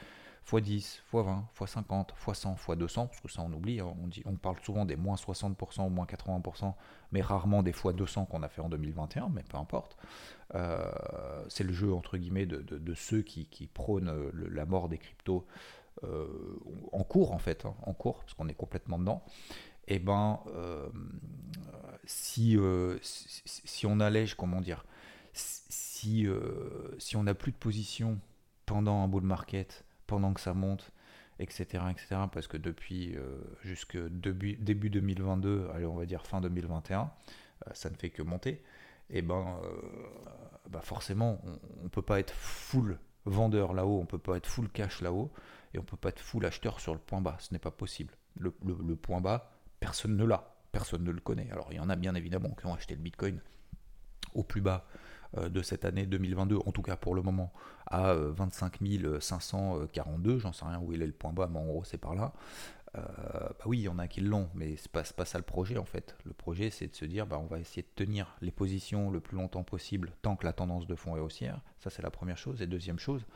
x10, 0.50 1.00
x20, 1.12 1.42
x50, 1.58 2.08
x100, 2.26 2.56
x200, 2.56 2.94
parce 3.08 3.20
que 3.20 3.28
ça 3.28 3.42
on 3.42 3.52
oublie, 3.52 3.80
hein. 3.80 3.94
on, 4.02 4.06
dit, 4.06 4.22
on 4.24 4.36
parle 4.36 4.56
souvent 4.62 4.84
des 4.84 4.96
moins 4.96 5.16
60% 5.16 5.86
ou 5.86 5.88
moins 5.90 6.06
80%, 6.06 6.74
mais 7.12 7.20
rarement 7.20 7.62
des 7.62 7.72
x200 7.72 8.26
qu'on 8.26 8.42
a 8.42 8.48
fait 8.48 8.62
en 8.62 8.68
2021, 8.68 9.28
mais 9.28 9.42
peu 9.42 9.56
importe. 9.56 9.96
Euh, 10.54 10.90
c'est 11.48 11.64
le 11.64 11.72
jeu, 11.72 11.92
entre 11.92 12.16
guillemets, 12.16 12.46
de, 12.46 12.94
ceux 12.94 13.22
qui, 13.22 13.68
prônent 13.72 14.30
la 14.32 14.64
mort 14.64 14.88
des 14.88 14.98
cryptos 14.98 15.46
euh, 16.04 16.26
en 16.92 17.02
cours 17.02 17.32
en 17.32 17.38
fait, 17.38 17.64
hein, 17.64 17.74
en 17.82 17.92
cours, 17.92 18.20
parce 18.20 18.34
qu'on 18.34 18.48
est 18.48 18.54
complètement 18.54 18.98
dedans, 18.98 19.24
et 19.88 19.96
eh 19.96 19.98
ben 19.98 20.40
euh, 20.48 20.88
si, 22.04 22.56
euh, 22.56 22.98
si, 23.02 23.42
si, 23.44 23.86
on 23.86 23.98
allège, 23.98 24.36
comment 24.36 24.60
dire, 24.60 24.84
si, 25.32 26.26
si 26.98 27.16
on 27.16 27.22
n'a 27.24 27.34
plus 27.34 27.52
de 27.52 27.56
position 27.56 28.20
pendant 28.66 29.02
un 29.02 29.08
bull 29.08 29.24
market, 29.24 29.84
pendant 30.08 30.34
que 30.34 30.40
ça 30.40 30.54
monte, 30.54 30.90
etc., 31.38 31.84
etc., 31.90 32.22
parce 32.32 32.48
que 32.48 32.56
depuis 32.56 33.14
jusque 33.62 33.96
début, 33.96 34.56
début 34.56 34.90
2022, 34.90 35.68
allez, 35.72 35.86
on 35.86 35.94
va 35.94 36.04
dire 36.04 36.26
fin 36.26 36.40
2021, 36.40 37.12
ça 37.72 37.90
ne 37.90 37.94
fait 37.94 38.10
que 38.10 38.22
monter, 38.22 38.64
et 39.10 39.18
eh 39.18 39.22
ben, 39.22 39.60
bah 40.68 40.80
forcément, 40.82 41.40
on 41.80 41.84
ne 41.84 41.88
peut 41.88 42.02
pas 42.02 42.18
être 42.18 42.34
full 42.34 42.98
vendeur 43.24 43.72
là-haut, 43.72 44.00
on 44.00 44.06
peut 44.06 44.18
pas 44.18 44.36
être 44.36 44.46
full 44.46 44.68
cash 44.68 45.00
là-haut, 45.00 45.30
et 45.74 45.78
on 45.78 45.82
peut 45.82 45.96
pas 45.96 46.08
être 46.10 46.20
full 46.20 46.44
acheteur 46.46 46.80
sur 46.80 46.94
le 46.94 47.00
point 47.00 47.20
bas. 47.20 47.36
Ce 47.40 47.52
n'est 47.52 47.58
pas 47.58 47.70
possible. 47.70 48.14
Le, 48.38 48.50
point 48.96 49.20
bas, 49.20 49.50
personne 49.80 50.16
ne 50.16 50.24
l'a, 50.24 50.54
personne 50.72 51.04
ne 51.04 51.10
le 51.10 51.20
connaît. 51.20 51.50
Alors 51.50 51.68
il 51.70 51.76
y 51.76 51.80
en 51.80 51.88
a 51.88 51.96
bien 51.96 52.14
évidemment 52.14 52.50
qui 52.50 52.66
ont 52.66 52.74
acheté 52.74 52.94
le 52.94 53.00
Bitcoin 53.00 53.40
au 54.34 54.44
plus 54.44 54.60
bas 54.60 54.86
euh, 54.94 54.98
de 55.36 55.62
cette 55.62 55.84
année 55.84 56.06
2022, 56.06 56.56
en 56.64 56.72
tout 56.72 56.82
cas 56.82 56.96
pour 56.96 57.14
le 57.14 57.22
moment, 57.22 57.52
à 57.86 58.14
25 58.14 58.78
euh, 58.82 59.20
542. 59.20 60.38
J'en 60.38 60.52
sais 60.52 60.64
rien 60.64 60.80
où 60.80 60.92
il 60.92 61.02
est 61.02 61.06
le 61.06 61.12
point 61.12 61.32
bas, 61.32 61.48
mais 61.50 61.58
en 61.58 61.66
gros 61.66 61.84
c'est 61.84 61.98
par 61.98 62.14
là. 62.14 62.32
Euh, 62.96 63.00
bah 63.00 63.64
oui, 63.66 63.78
il 63.78 63.82
y 63.82 63.88
en 63.88 63.98
a 63.98 64.08
qui 64.08 64.20
l'ont, 64.20 64.48
mais 64.54 64.76
c'est 64.76 64.90
pas, 64.90 65.02
pas 65.02 65.24
ça 65.24 65.38
le 65.38 65.44
projet 65.44 65.78
en 65.78 65.84
fait. 65.84 66.16
Le 66.24 66.32
projet, 66.32 66.70
c'est 66.70 66.88
de 66.88 66.94
se 66.94 67.04
dire, 67.04 67.26
bah, 67.26 67.38
on 67.38 67.46
va 67.46 67.58
essayer 67.58 67.82
de 67.82 67.88
tenir 67.94 68.36
les 68.40 68.50
positions 68.50 69.10
le 69.10 69.20
plus 69.20 69.36
longtemps 69.36 69.64
possible 69.64 70.12
tant 70.22 70.36
que 70.36 70.46
la 70.46 70.52
tendance 70.52 70.86
de 70.86 70.94
fond 70.94 71.16
est 71.16 71.20
haussière. 71.20 71.60
Ça, 71.78 71.90
c'est 71.90 72.02
la 72.02 72.10
première 72.10 72.38
chose. 72.38 72.62
Et 72.62 72.66
deuxième 72.66 72.98
chose, 72.98 73.26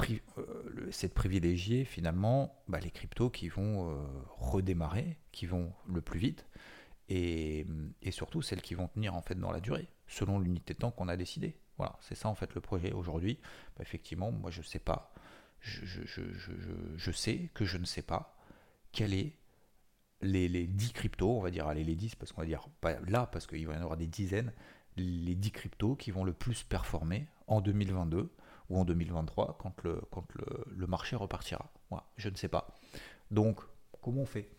euh, 0.00 0.88
c'est 0.90 1.08
de 1.08 1.12
privilégier 1.14 1.84
finalement 1.84 2.62
bah, 2.68 2.80
les 2.80 2.90
cryptos 2.90 3.30
qui 3.30 3.48
vont 3.48 3.90
euh, 3.90 4.04
redémarrer, 4.38 5.18
qui 5.32 5.46
vont 5.46 5.72
le 5.86 6.00
plus 6.00 6.18
vite. 6.18 6.46
et, 7.08 7.66
et 8.02 8.10
surtout 8.10 8.42
celles 8.42 8.62
qui 8.62 8.74
vont 8.74 8.88
tenir 8.88 9.14
en 9.14 9.22
fait 9.22 9.36
dans 9.36 9.52
la 9.52 9.60
durée, 9.60 9.88
selon 10.08 10.38
l'unité 10.38 10.74
de 10.74 10.78
temps 10.78 10.90
qu'on 10.90 11.08
a 11.08 11.16
décidé. 11.16 11.56
Voilà, 11.78 11.96
c'est 12.00 12.14
ça 12.14 12.28
en 12.28 12.34
fait 12.34 12.54
le 12.54 12.60
projet 12.60 12.92
aujourd'hui. 12.92 13.38
Bah, 13.76 13.82
effectivement, 13.82 14.32
moi 14.32 14.50
je 14.50 14.62
sais 14.62 14.78
pas, 14.78 15.12
je, 15.60 15.84
je, 15.84 16.02
je, 16.04 16.22
je, 16.96 17.10
sais 17.10 17.50
que 17.54 17.64
je 17.64 17.78
ne 17.78 17.84
sais 17.84 18.02
pas 18.02 18.36
quel 18.92 19.14
est 19.14 19.34
les, 20.22 20.48
les 20.48 20.66
10 20.66 20.92
cryptos, 20.92 21.36
on 21.36 21.40
va 21.40 21.50
dire, 21.50 21.66
allez 21.66 21.84
les 21.84 21.94
10 21.94 22.14
parce 22.14 22.32
qu'on 22.32 22.40
va 22.40 22.46
dire 22.46 22.66
là 23.06 23.26
parce 23.26 23.46
qu'il 23.46 23.66
va 23.66 23.74
y 23.74 23.76
en 23.76 23.82
avoir 23.82 23.96
des 23.96 24.06
dizaines, 24.06 24.52
les 24.96 25.34
10 25.34 25.50
cryptos 25.50 25.96
qui 25.96 26.10
vont 26.10 26.24
le 26.24 26.32
plus 26.32 26.62
performer 26.62 27.28
en 27.46 27.60
2022 27.60 28.32
ou 28.70 28.78
en 28.78 28.84
2023 28.84 29.58
quand 29.58 29.82
le, 29.82 30.00
quand 30.10 30.26
le, 30.34 30.86
marché 30.86 31.16
repartira. 31.16 31.70
Voilà, 31.90 32.04
je 32.16 32.28
ne 32.28 32.36
sais 32.36 32.48
pas. 32.48 32.74
Donc, 33.30 33.60
comment 34.00 34.22
on 34.22 34.26
fait? 34.26 34.50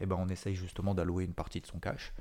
Eh 0.00 0.06
ben, 0.06 0.16
on 0.18 0.28
essaye 0.28 0.54
justement 0.54 0.94
d'allouer 0.94 1.24
une 1.24 1.34
partie 1.34 1.60
de 1.60 1.66
son 1.66 1.78
cash 1.78 2.12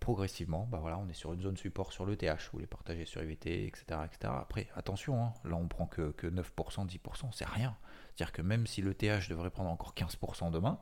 progressivement. 0.00 0.66
Bah 0.70 0.78
voilà, 0.80 0.98
on 0.98 1.08
est 1.08 1.14
sur 1.14 1.32
une 1.32 1.40
zone 1.40 1.56
support 1.56 1.92
sur 1.92 2.04
le 2.04 2.16
TH, 2.16 2.50
vous 2.52 2.58
les 2.58 2.66
partagez 2.66 3.04
sur 3.04 3.22
IVT, 3.22 3.66
etc. 3.66 4.00
Après, 4.24 4.68
attention, 4.74 5.22
hein, 5.22 5.32
là 5.44 5.56
on 5.56 5.68
prend 5.68 5.86
que, 5.86 6.10
que 6.12 6.26
9%, 6.26 6.42
10%, 6.86 7.28
c'est 7.32 7.46
rien. 7.46 7.76
C'est-à-dire 8.14 8.32
que 8.32 8.42
même 8.42 8.66
si 8.66 8.82
le 8.82 8.94
TH 8.94 9.28
devrait 9.28 9.50
prendre 9.50 9.70
encore 9.70 9.94
15% 9.94 10.50
demain, 10.50 10.80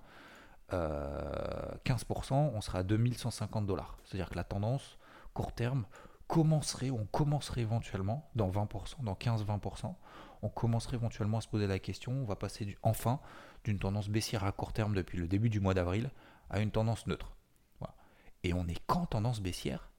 15%, 0.70 0.72
euh, 0.72 2.50
on 2.54 2.60
sera 2.60 2.78
à 2.80 2.82
2150 2.82 3.66
dollars. 3.66 3.98
C'est-à-dire 4.04 4.30
que 4.30 4.36
la 4.36 4.44
tendance 4.44 4.98
court 5.34 5.52
terme 5.52 5.86
commencerait, 6.26 6.90
on 6.90 7.06
commencerait 7.06 7.60
éventuellement, 7.60 8.28
dans 8.34 8.50
20%, 8.50 9.04
dans 9.04 9.14
15-20%, 9.14 9.94
on 10.42 10.48
commencerait 10.48 10.96
éventuellement 10.96 11.38
à 11.38 11.40
se 11.40 11.48
poser 11.48 11.66
la 11.66 11.78
question, 11.78 12.12
on 12.12 12.24
va 12.24 12.36
passer 12.36 12.76
enfin 12.82 13.20
d'une 13.64 13.78
tendance 13.78 14.08
baissière 14.08 14.44
à 14.44 14.52
court 14.52 14.72
terme 14.72 14.94
depuis 14.94 15.18
le 15.18 15.28
début 15.28 15.50
du 15.50 15.60
mois 15.60 15.74
d'avril 15.74 16.10
à 16.50 16.60
une 16.60 16.70
tendance 16.70 17.06
neutre. 17.06 17.36
Et 18.42 18.52
on 18.52 18.66
est 18.68 18.78
qu'en 18.86 19.06
tendance 19.06 19.40
baissière, 19.40 19.90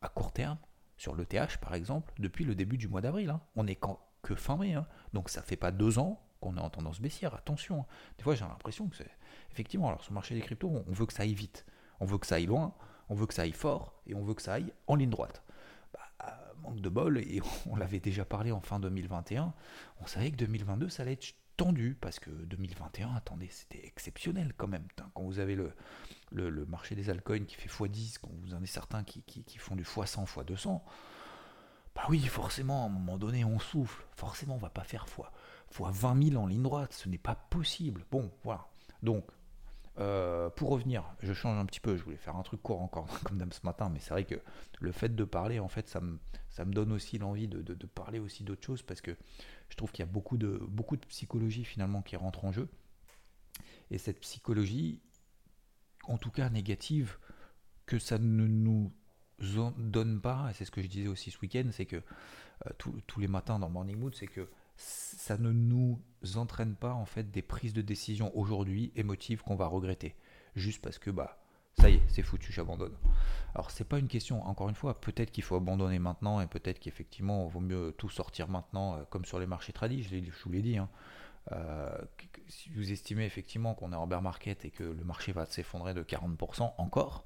à 0.00 0.08
court 0.08 0.32
terme, 0.32 0.58
sur 0.96 1.14
le 1.14 1.24
TH 1.24 1.58
par 1.60 1.74
exemple, 1.74 2.12
depuis 2.18 2.44
le 2.44 2.54
début 2.54 2.76
du 2.76 2.88
mois 2.88 3.00
d'avril. 3.00 3.30
Hein. 3.30 3.40
On 3.56 3.66
est 3.66 3.80
que 4.22 4.34
fin 4.34 4.56
mai. 4.56 4.74
Hein. 4.74 4.86
Donc 5.12 5.30
ça 5.30 5.42
fait 5.42 5.56
pas 5.56 5.70
deux 5.70 5.98
ans 5.98 6.20
qu'on 6.40 6.56
est 6.56 6.60
en 6.60 6.70
tendance 6.70 7.00
baissière. 7.00 7.34
Attention. 7.34 7.80
Hein. 7.80 7.86
Des 8.18 8.24
fois 8.24 8.34
j'ai 8.34 8.44
l'impression 8.44 8.88
que 8.88 8.96
c'est. 8.96 9.10
Effectivement, 9.50 9.88
alors 9.88 10.02
sur 10.02 10.12
le 10.12 10.16
marché 10.16 10.34
des 10.34 10.40
cryptos, 10.40 10.84
on 10.86 10.92
veut 10.92 11.06
que 11.06 11.12
ça 11.12 11.22
aille 11.22 11.34
vite. 11.34 11.64
On 12.00 12.04
veut 12.04 12.18
que 12.18 12.26
ça 12.26 12.36
aille 12.36 12.46
loin. 12.46 12.74
On 13.08 13.14
veut 13.14 13.26
que 13.26 13.34
ça 13.34 13.42
aille 13.42 13.52
fort. 13.52 14.02
Et 14.06 14.14
on 14.14 14.22
veut 14.22 14.34
que 14.34 14.42
ça 14.42 14.54
aille 14.54 14.72
en 14.86 14.96
ligne 14.96 15.10
droite. 15.10 15.42
Bah, 15.92 16.00
euh, 16.26 16.54
manque 16.62 16.80
de 16.80 16.88
bol, 16.88 17.18
et 17.18 17.40
on 17.66 17.76
l'avait 17.76 18.00
déjà 18.00 18.24
parlé 18.24 18.52
en 18.52 18.60
fin 18.60 18.80
2021, 18.80 19.54
on 20.00 20.06
savait 20.06 20.30
que 20.30 20.36
2022 20.36 20.88
ça 20.88 21.02
allait 21.02 21.14
être 21.14 21.34
tendu 21.58 21.96
parce 22.00 22.18
que 22.20 22.30
2021, 22.30 23.14
attendez, 23.14 23.48
c'était 23.50 23.84
exceptionnel 23.84 24.54
quand 24.56 24.68
même. 24.68 24.86
Quand 25.12 25.22
vous 25.22 25.40
avez 25.40 25.56
le, 25.56 25.72
le, 26.30 26.64
marché 26.64 26.94
des 26.94 27.10
altcoins 27.10 27.44
qui 27.44 27.56
fait 27.56 27.68
x10, 27.68 28.18
quand 28.22 28.30
vous 28.32 28.54
en 28.54 28.58
avez 28.58 28.66
certains 28.66 29.04
qui, 29.04 29.22
qui, 29.22 29.58
font 29.58 29.76
du 29.76 29.82
x100, 29.82 30.26
x200, 30.26 30.80
bah 31.94 32.02
oui, 32.08 32.20
forcément, 32.20 32.84
à 32.84 32.86
un 32.86 32.90
moment 32.90 33.18
donné, 33.18 33.44
on 33.44 33.58
souffle. 33.58 34.04
Forcément, 34.16 34.54
on 34.54 34.58
va 34.58 34.70
pas 34.70 34.84
faire 34.84 35.06
x, 35.06 35.26
x 35.72 36.00
20 36.00 36.30
000 36.30 36.42
en 36.42 36.46
ligne 36.46 36.62
droite. 36.62 36.92
Ce 36.92 37.08
n'est 37.08 37.18
pas 37.18 37.34
possible. 37.34 38.06
Bon, 38.10 38.30
voilà. 38.44 38.66
Donc, 39.02 39.24
euh, 39.98 40.48
pour 40.50 40.70
revenir, 40.70 41.04
je 41.20 41.32
change 41.32 41.58
un 41.58 41.66
petit 41.66 41.80
peu, 41.80 41.96
je 41.96 42.04
voulais 42.04 42.16
faire 42.16 42.36
un 42.36 42.42
truc 42.42 42.62
court 42.62 42.80
encore, 42.80 43.06
comme 43.24 43.38
dame 43.38 43.52
ce 43.52 43.60
matin, 43.64 43.88
mais 43.88 43.98
c'est 43.98 44.10
vrai 44.10 44.24
que 44.24 44.40
le 44.80 44.92
fait 44.92 45.14
de 45.14 45.24
parler, 45.24 45.58
en 45.58 45.68
fait, 45.68 45.88
ça 45.88 46.00
me, 46.00 46.18
ça 46.50 46.64
me 46.64 46.72
donne 46.72 46.92
aussi 46.92 47.18
l'envie 47.18 47.48
de, 47.48 47.62
de, 47.62 47.86
parler 47.86 48.18
aussi 48.18 48.44
d'autres 48.44 48.64
choses, 48.64 48.82
parce 48.82 49.00
que 49.00 49.16
je 49.68 49.76
trouve 49.76 49.90
qu'il 49.90 50.04
y 50.04 50.08
a 50.08 50.12
beaucoup 50.12 50.36
de, 50.36 50.58
beaucoup 50.68 50.96
de 50.96 51.04
psychologie 51.06 51.64
finalement 51.64 52.02
qui 52.02 52.16
rentre 52.16 52.44
en 52.44 52.52
jeu. 52.52 52.68
Et 53.90 53.98
cette 53.98 54.20
psychologie, 54.20 55.00
en 56.04 56.18
tout 56.18 56.30
cas 56.30 56.48
négative, 56.48 57.18
que 57.86 57.98
ça 57.98 58.18
ne 58.18 58.46
nous 58.46 58.92
donne 59.78 60.20
pas, 60.20 60.48
et 60.50 60.54
c'est 60.54 60.64
ce 60.64 60.70
que 60.70 60.82
je 60.82 60.88
disais 60.88 61.08
aussi 61.08 61.30
ce 61.30 61.38
week-end, 61.40 61.68
c'est 61.72 61.86
que 61.86 61.96
euh, 61.96 62.70
tous 63.06 63.20
les 63.20 63.28
matins 63.28 63.58
dans 63.58 63.68
Morning 63.68 63.96
Mood, 63.96 64.14
c'est 64.14 64.26
que 64.26 64.48
ça 64.78 65.36
ne 65.36 65.50
nous 65.52 66.00
entraîne 66.36 66.74
pas 66.74 66.94
en 66.94 67.04
fait 67.04 67.30
des 67.30 67.42
prises 67.42 67.74
de 67.74 67.82
décision 67.82 68.36
aujourd'hui 68.36 68.92
émotives 68.96 69.42
qu'on 69.42 69.56
va 69.56 69.66
regretter, 69.66 70.14
juste 70.54 70.80
parce 70.80 70.98
que 70.98 71.10
bah 71.10 71.38
ça 71.80 71.90
y 71.90 71.94
est, 71.94 72.02
c'est 72.08 72.22
foutu, 72.22 72.52
j'abandonne. 72.52 72.94
Alors 73.54 73.70
c'est 73.70 73.84
pas 73.84 73.98
une 73.98 74.08
question, 74.08 74.44
encore 74.46 74.68
une 74.68 74.74
fois, 74.74 75.00
peut-être 75.00 75.30
qu'il 75.30 75.44
faut 75.44 75.54
abandonner 75.54 75.98
maintenant 75.98 76.40
et 76.40 76.46
peut-être 76.46 76.80
qu'effectivement 76.80 77.46
vaut 77.46 77.60
mieux 77.60 77.94
tout 77.96 78.08
sortir 78.08 78.48
maintenant, 78.48 78.96
euh, 78.96 79.04
comme 79.10 79.24
sur 79.24 79.38
les 79.38 79.46
marchés 79.46 79.72
tradis, 79.72 80.02
je, 80.02 80.16
je 80.16 80.44
vous 80.44 80.50
l'ai 80.50 80.62
dit. 80.62 80.78
Hein. 80.78 80.88
Euh, 81.52 81.96
si 82.48 82.70
vous 82.70 82.90
estimez 82.92 83.24
effectivement 83.24 83.74
qu'on 83.74 83.92
est 83.92 83.96
en 83.96 84.06
bear 84.06 84.22
market 84.22 84.64
et 84.64 84.70
que 84.70 84.82
le 84.82 85.04
marché 85.04 85.32
va 85.32 85.46
s'effondrer 85.46 85.94
de 85.94 86.02
40% 86.02 86.72
encore, 86.78 87.24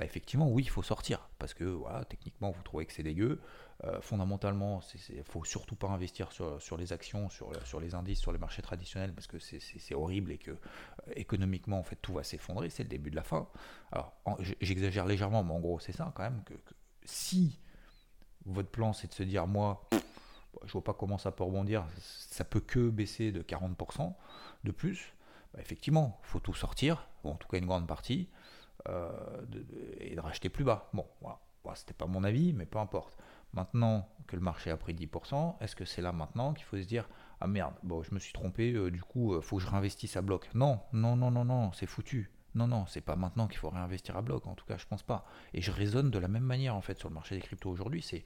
bah 0.00 0.06
effectivement, 0.06 0.48
oui, 0.48 0.62
il 0.62 0.70
faut 0.70 0.82
sortir. 0.82 1.28
Parce 1.38 1.52
que 1.52 1.64
voilà, 1.64 2.06
techniquement, 2.06 2.52
vous 2.52 2.62
trouvez 2.62 2.86
que 2.86 2.92
c'est 2.94 3.02
dégueu. 3.02 3.38
Euh, 3.84 4.00
fondamentalement, 4.00 4.80
il 5.10 5.18
ne 5.18 5.22
faut 5.22 5.44
surtout 5.44 5.76
pas 5.76 5.88
investir 5.88 6.32
sur, 6.32 6.78
les 6.78 6.94
actions, 6.94 7.28
sur, 7.28 7.80
les 7.80 7.94
indices, 7.94 8.18
sur 8.18 8.32
les 8.32 8.38
marchés 8.38 8.62
traditionnels, 8.62 9.12
parce 9.12 9.26
que 9.26 9.38
c'est 9.38 9.94
horrible 9.94 10.32
et 10.32 10.38
que 10.38 10.52
euh, 10.52 10.56
économiquement, 11.16 11.78
en 11.78 11.82
fait, 11.82 11.96
tout 12.00 12.14
va 12.14 12.22
s'effondrer. 12.22 12.70
C'est 12.70 12.82
le 12.82 12.88
début 12.88 13.10
de 13.10 13.16
la 13.16 13.22
fin. 13.22 13.46
Alors, 13.92 14.14
j'exagère 14.62 15.04
légèrement, 15.04 15.44
mais 15.44 15.52
en 15.52 15.60
gros, 15.60 15.78
c'est 15.80 15.92
ça 15.92 16.10
quand 16.14 16.22
même. 16.22 16.42
Que, 16.44 16.54
si 17.04 17.58
votre 18.46 18.70
plan, 18.70 18.94
c'est 18.94 19.08
de 19.08 19.12
se 19.14 19.22
dire, 19.22 19.46
moi, 19.46 19.86
je 20.64 20.72
vois 20.72 20.84
pas 20.84 20.94
comment 20.94 21.18
ça 21.18 21.30
peut 21.30 21.44
rebondir, 21.44 21.84
ça 21.98 22.44
peut 22.44 22.60
que 22.60 22.88
baisser 22.88 23.32
de 23.32 23.42
40% 23.42 24.14
de 24.64 24.70
plus, 24.70 25.12
bah, 25.52 25.60
effectivement, 25.60 26.18
faut 26.22 26.40
tout 26.40 26.54
sortir, 26.54 27.06
ou 27.22 27.28
en 27.28 27.34
tout 27.34 27.48
cas 27.48 27.58
une 27.58 27.66
grande 27.66 27.86
partie, 27.86 28.30
euh, 28.88 29.44
et 29.98 30.14
de 30.14 30.20
racheter 30.20 30.48
plus 30.48 30.64
bas. 30.64 30.88
Bon, 30.92 31.06
voilà. 31.20 31.40
C'était 31.74 31.94
pas 31.94 32.06
mon 32.06 32.24
avis, 32.24 32.52
mais 32.52 32.66
peu 32.66 32.78
importe. 32.78 33.16
Maintenant 33.52 34.08
que 34.26 34.36
le 34.36 34.42
marché 34.42 34.70
a 34.70 34.76
pris 34.76 34.94
10%, 34.94 35.56
est-ce 35.60 35.76
que 35.76 35.84
c'est 35.84 36.02
là 36.02 36.12
maintenant 36.12 36.54
qu'il 36.54 36.64
faut 36.64 36.76
se 36.76 36.86
dire 36.86 37.08
Ah 37.40 37.46
merde, 37.46 37.74
bon, 37.82 38.02
je 38.02 38.14
me 38.14 38.18
suis 38.18 38.32
trompé, 38.32 38.72
euh, 38.72 38.90
du 38.90 39.02
coup, 39.02 39.34
euh, 39.34 39.40
faut 39.40 39.56
que 39.56 39.62
je 39.62 39.68
réinvestisse 39.68 40.16
à 40.16 40.22
bloc 40.22 40.48
Non, 40.54 40.80
non, 40.92 41.16
non, 41.16 41.30
non, 41.30 41.44
non, 41.44 41.72
c'est 41.72 41.86
foutu. 41.86 42.30
Non, 42.54 42.66
non, 42.66 42.86
c'est 42.86 43.00
pas 43.00 43.16
maintenant 43.16 43.46
qu'il 43.46 43.58
faut 43.58 43.70
réinvestir 43.70 44.16
à 44.16 44.22
bloc, 44.22 44.46
en 44.46 44.54
tout 44.54 44.66
cas, 44.66 44.76
je 44.76 44.86
pense 44.86 45.02
pas. 45.02 45.24
Et 45.54 45.62
je 45.62 45.70
raisonne 45.70 46.10
de 46.10 46.18
la 46.18 46.28
même 46.28 46.44
manière, 46.44 46.74
en 46.74 46.80
fait, 46.80 46.98
sur 46.98 47.08
le 47.08 47.14
marché 47.14 47.36
des 47.36 47.40
cryptos 47.40 47.70
aujourd'hui. 47.70 48.02
C'est 48.02 48.24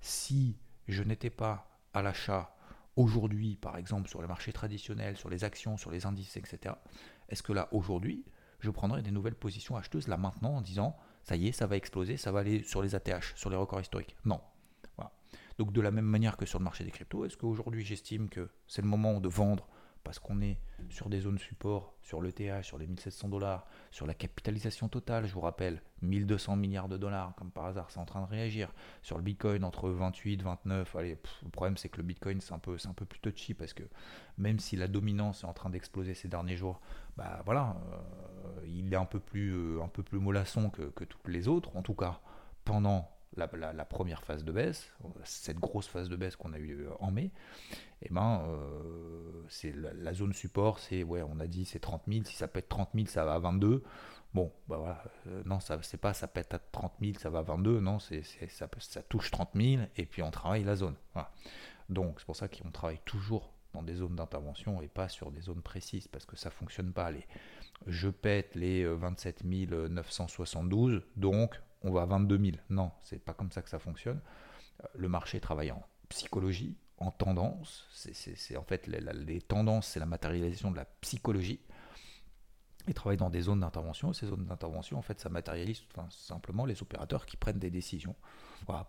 si 0.00 0.58
je 0.88 1.02
n'étais 1.02 1.30
pas 1.30 1.68
à 1.94 2.02
l'achat 2.02 2.54
aujourd'hui, 2.96 3.56
par 3.56 3.76
exemple, 3.76 4.08
sur 4.08 4.20
les 4.20 4.28
marchés 4.28 4.52
traditionnels, 4.52 5.16
sur 5.16 5.30
les 5.30 5.44
actions, 5.44 5.76
sur 5.76 5.90
les 5.90 6.06
indices, 6.06 6.36
etc., 6.36 6.74
est-ce 7.28 7.42
que 7.42 7.52
là, 7.52 7.68
aujourd'hui, 7.72 8.24
je 8.64 8.70
prendrais 8.70 9.02
des 9.02 9.10
nouvelles 9.10 9.34
positions 9.34 9.76
acheteuses 9.76 10.08
là 10.08 10.16
maintenant 10.16 10.56
en 10.56 10.60
disant 10.60 10.96
ça 11.22 11.36
y 11.36 11.48
est, 11.48 11.52
ça 11.52 11.66
va 11.66 11.76
exploser, 11.76 12.16
ça 12.16 12.32
va 12.32 12.40
aller 12.40 12.62
sur 12.62 12.82
les 12.82 12.94
ATH, 12.94 13.34
sur 13.36 13.50
les 13.50 13.56
records 13.56 13.80
historiques 13.80 14.16
Non. 14.24 14.40
Donc 15.58 15.72
de 15.72 15.80
la 15.80 15.90
même 15.90 16.04
manière 16.04 16.36
que 16.36 16.46
sur 16.46 16.58
le 16.58 16.64
marché 16.64 16.82
des 16.84 16.90
cryptos, 16.90 17.24
est-ce 17.24 17.36
qu'aujourd'hui 17.36 17.84
j'estime 17.84 18.28
que 18.28 18.50
c'est 18.66 18.82
le 18.82 18.88
moment 18.88 19.20
de 19.20 19.28
vendre 19.28 19.68
parce 20.02 20.18
qu'on 20.18 20.40
est 20.40 20.58
sur 20.90 21.08
des 21.08 21.20
zones 21.20 21.38
support, 21.38 21.94
sur 22.02 22.20
l'ETH, 22.20 22.62
sur 22.62 22.78
les 22.78 22.86
1700 22.86 23.28
dollars, 23.28 23.66
sur 23.90 24.06
la 24.06 24.14
capitalisation 24.14 24.88
totale, 24.88 25.26
je 25.26 25.34
vous 25.34 25.40
rappelle, 25.40 25.82
1200 26.02 26.56
milliards 26.56 26.88
de 26.88 26.96
dollars, 26.96 27.34
comme 27.36 27.50
par 27.50 27.66
hasard, 27.66 27.90
c'est 27.90 27.98
en 27.98 28.04
train 28.04 28.22
de 28.22 28.26
réagir. 28.26 28.72
Sur 29.02 29.16
le 29.16 29.22
Bitcoin, 29.22 29.64
entre 29.64 29.90
28, 29.90 30.42
29, 30.42 30.96
allez, 30.96 31.18
le 31.42 31.50
problème 31.50 31.76
c'est 31.76 31.88
que 31.88 31.96
le 31.98 32.02
Bitcoin 32.02 32.40
c'est 32.40 32.52
un, 32.52 32.58
peu, 32.58 32.76
un 32.84 32.92
peu 32.92 33.04
plus 33.04 33.20
touchy 33.20 33.54
parce 33.54 33.72
que 33.72 33.84
même 34.38 34.58
si 34.58 34.76
la 34.76 34.88
dominance 34.88 35.44
est 35.44 35.46
en 35.46 35.52
train 35.52 35.70
d'exploser 35.70 36.14
ces 36.14 36.28
derniers 36.28 36.56
jours, 36.56 36.80
bah 37.16 37.42
voilà, 37.44 37.76
euh, 37.92 38.66
il 38.66 38.92
est 38.92 38.96
un 38.96 39.04
peu 39.04 39.20
plus, 39.20 39.52
euh, 39.52 39.82
un 39.82 39.88
peu 39.88 40.02
plus 40.02 40.18
mollasson 40.18 40.70
que, 40.70 40.82
que 40.82 41.04
toutes 41.04 41.28
les 41.28 41.48
autres, 41.48 41.76
en 41.76 41.82
tout 41.82 41.94
cas 41.94 42.20
pendant 42.64 43.10
la, 43.36 43.84
première 43.84 44.22
phase 44.22 44.44
de 44.44 44.52
baisse, 44.52 44.92
cette 45.24 45.58
grosse 45.58 45.86
phase 45.86 46.08
de 46.08 46.16
baisse 46.16 46.36
qu'on 46.36 46.52
a 46.52 46.58
eu 46.58 46.86
en 47.00 47.10
mai, 47.10 47.30
eh 48.02 48.08
ben, 48.10 48.42
euh, 48.46 49.42
c'est 49.48 49.74
la, 49.74 50.12
zone 50.14 50.32
support, 50.32 50.78
c'est, 50.78 51.02
ouais, 51.02 51.22
on 51.22 51.40
a 51.40 51.46
dit 51.46 51.64
c'est 51.64 51.78
30 51.78 52.02
000, 52.08 52.24
si 52.24 52.34
ça 52.36 52.48
pète 52.48 52.68
30 52.68 52.90
000, 52.94 53.06
ça 53.06 53.24
va 53.24 53.34
à 53.34 53.38
22. 53.38 53.82
Bon, 54.34 54.52
bah 54.68 54.78
voilà, 54.78 55.04
euh, 55.28 55.42
non, 55.46 55.60
ça 55.60 55.78
c'est 55.82 56.00
pas 56.00 56.12
ça 56.12 56.26
pète 56.26 56.54
à 56.54 56.58
30 56.58 56.94
000, 57.00 57.18
ça 57.18 57.30
va 57.30 57.40
à 57.40 57.42
22, 57.42 57.80
non, 57.80 57.98
ça, 57.98 58.16
ça, 58.48 59.02
touche 59.02 59.30
30 59.30 59.50
000, 59.54 59.82
et 59.96 60.06
puis 60.06 60.22
on 60.22 60.30
travaille 60.30 60.64
la 60.64 60.76
zone. 60.76 60.96
Donc 61.88 62.16
c'est 62.18 62.26
pour 62.26 62.36
ça 62.36 62.48
qu'on 62.48 62.70
travaille 62.70 63.00
toujours 63.04 63.52
dans 63.72 63.82
des 63.82 63.94
zones 63.94 64.16
d'intervention 64.16 64.82
et 64.82 64.88
pas 64.88 65.08
sur 65.08 65.30
des 65.30 65.40
zones 65.40 65.62
précises, 65.62 66.08
parce 66.08 66.26
que 66.26 66.36
ça 66.36 66.50
fonctionne 66.50 66.92
pas. 66.92 67.10
Les, 67.10 67.26
je 67.86 68.08
pète 68.08 68.54
les 68.54 68.84
27 68.84 69.42
euh, 69.44 69.88
972, 69.88 71.02
donc 71.16 71.60
on 71.84 71.92
va 71.92 72.02
à 72.02 72.06
22 72.06 72.38
000. 72.38 72.56
Non, 72.70 72.90
c'est 73.02 73.18
pas 73.18 73.34
comme 73.34 73.52
ça 73.52 73.62
que 73.62 73.68
ça 73.68 73.78
fonctionne. 73.78 74.20
Euh, 74.82 74.86
le 74.94 75.08
marché 75.08 75.38
travaille 75.38 75.70
en 75.70 75.82
psychologie, 76.08 76.76
en 76.98 77.10
tendance. 77.10 77.86
C'est 77.92 78.56
en 78.56 78.64
fait 78.64 78.86
les, 78.86 79.40
tendances, 79.42 79.88
c'est 79.88 80.00
la 80.00 80.06
matérialisation 80.06 80.70
de 80.70 80.76
la 80.76 80.86
psychologie. 81.02 81.60
Il 82.86 82.92
travaille 82.92 83.16
dans 83.16 83.30
des 83.30 83.42
zones 83.42 83.60
d'intervention. 83.60 84.12
Ces 84.12 84.26
zones 84.26 84.44
d'intervention, 84.44 84.98
en 84.98 85.02
fait, 85.02 85.18
ça 85.20 85.30
matérialise 85.30 85.82
simplement 86.10 86.66
les 86.66 86.82
opérateurs 86.82 87.24
qui 87.24 87.36
prennent 87.38 87.58
des 87.58 87.70
décisions, 87.70 88.14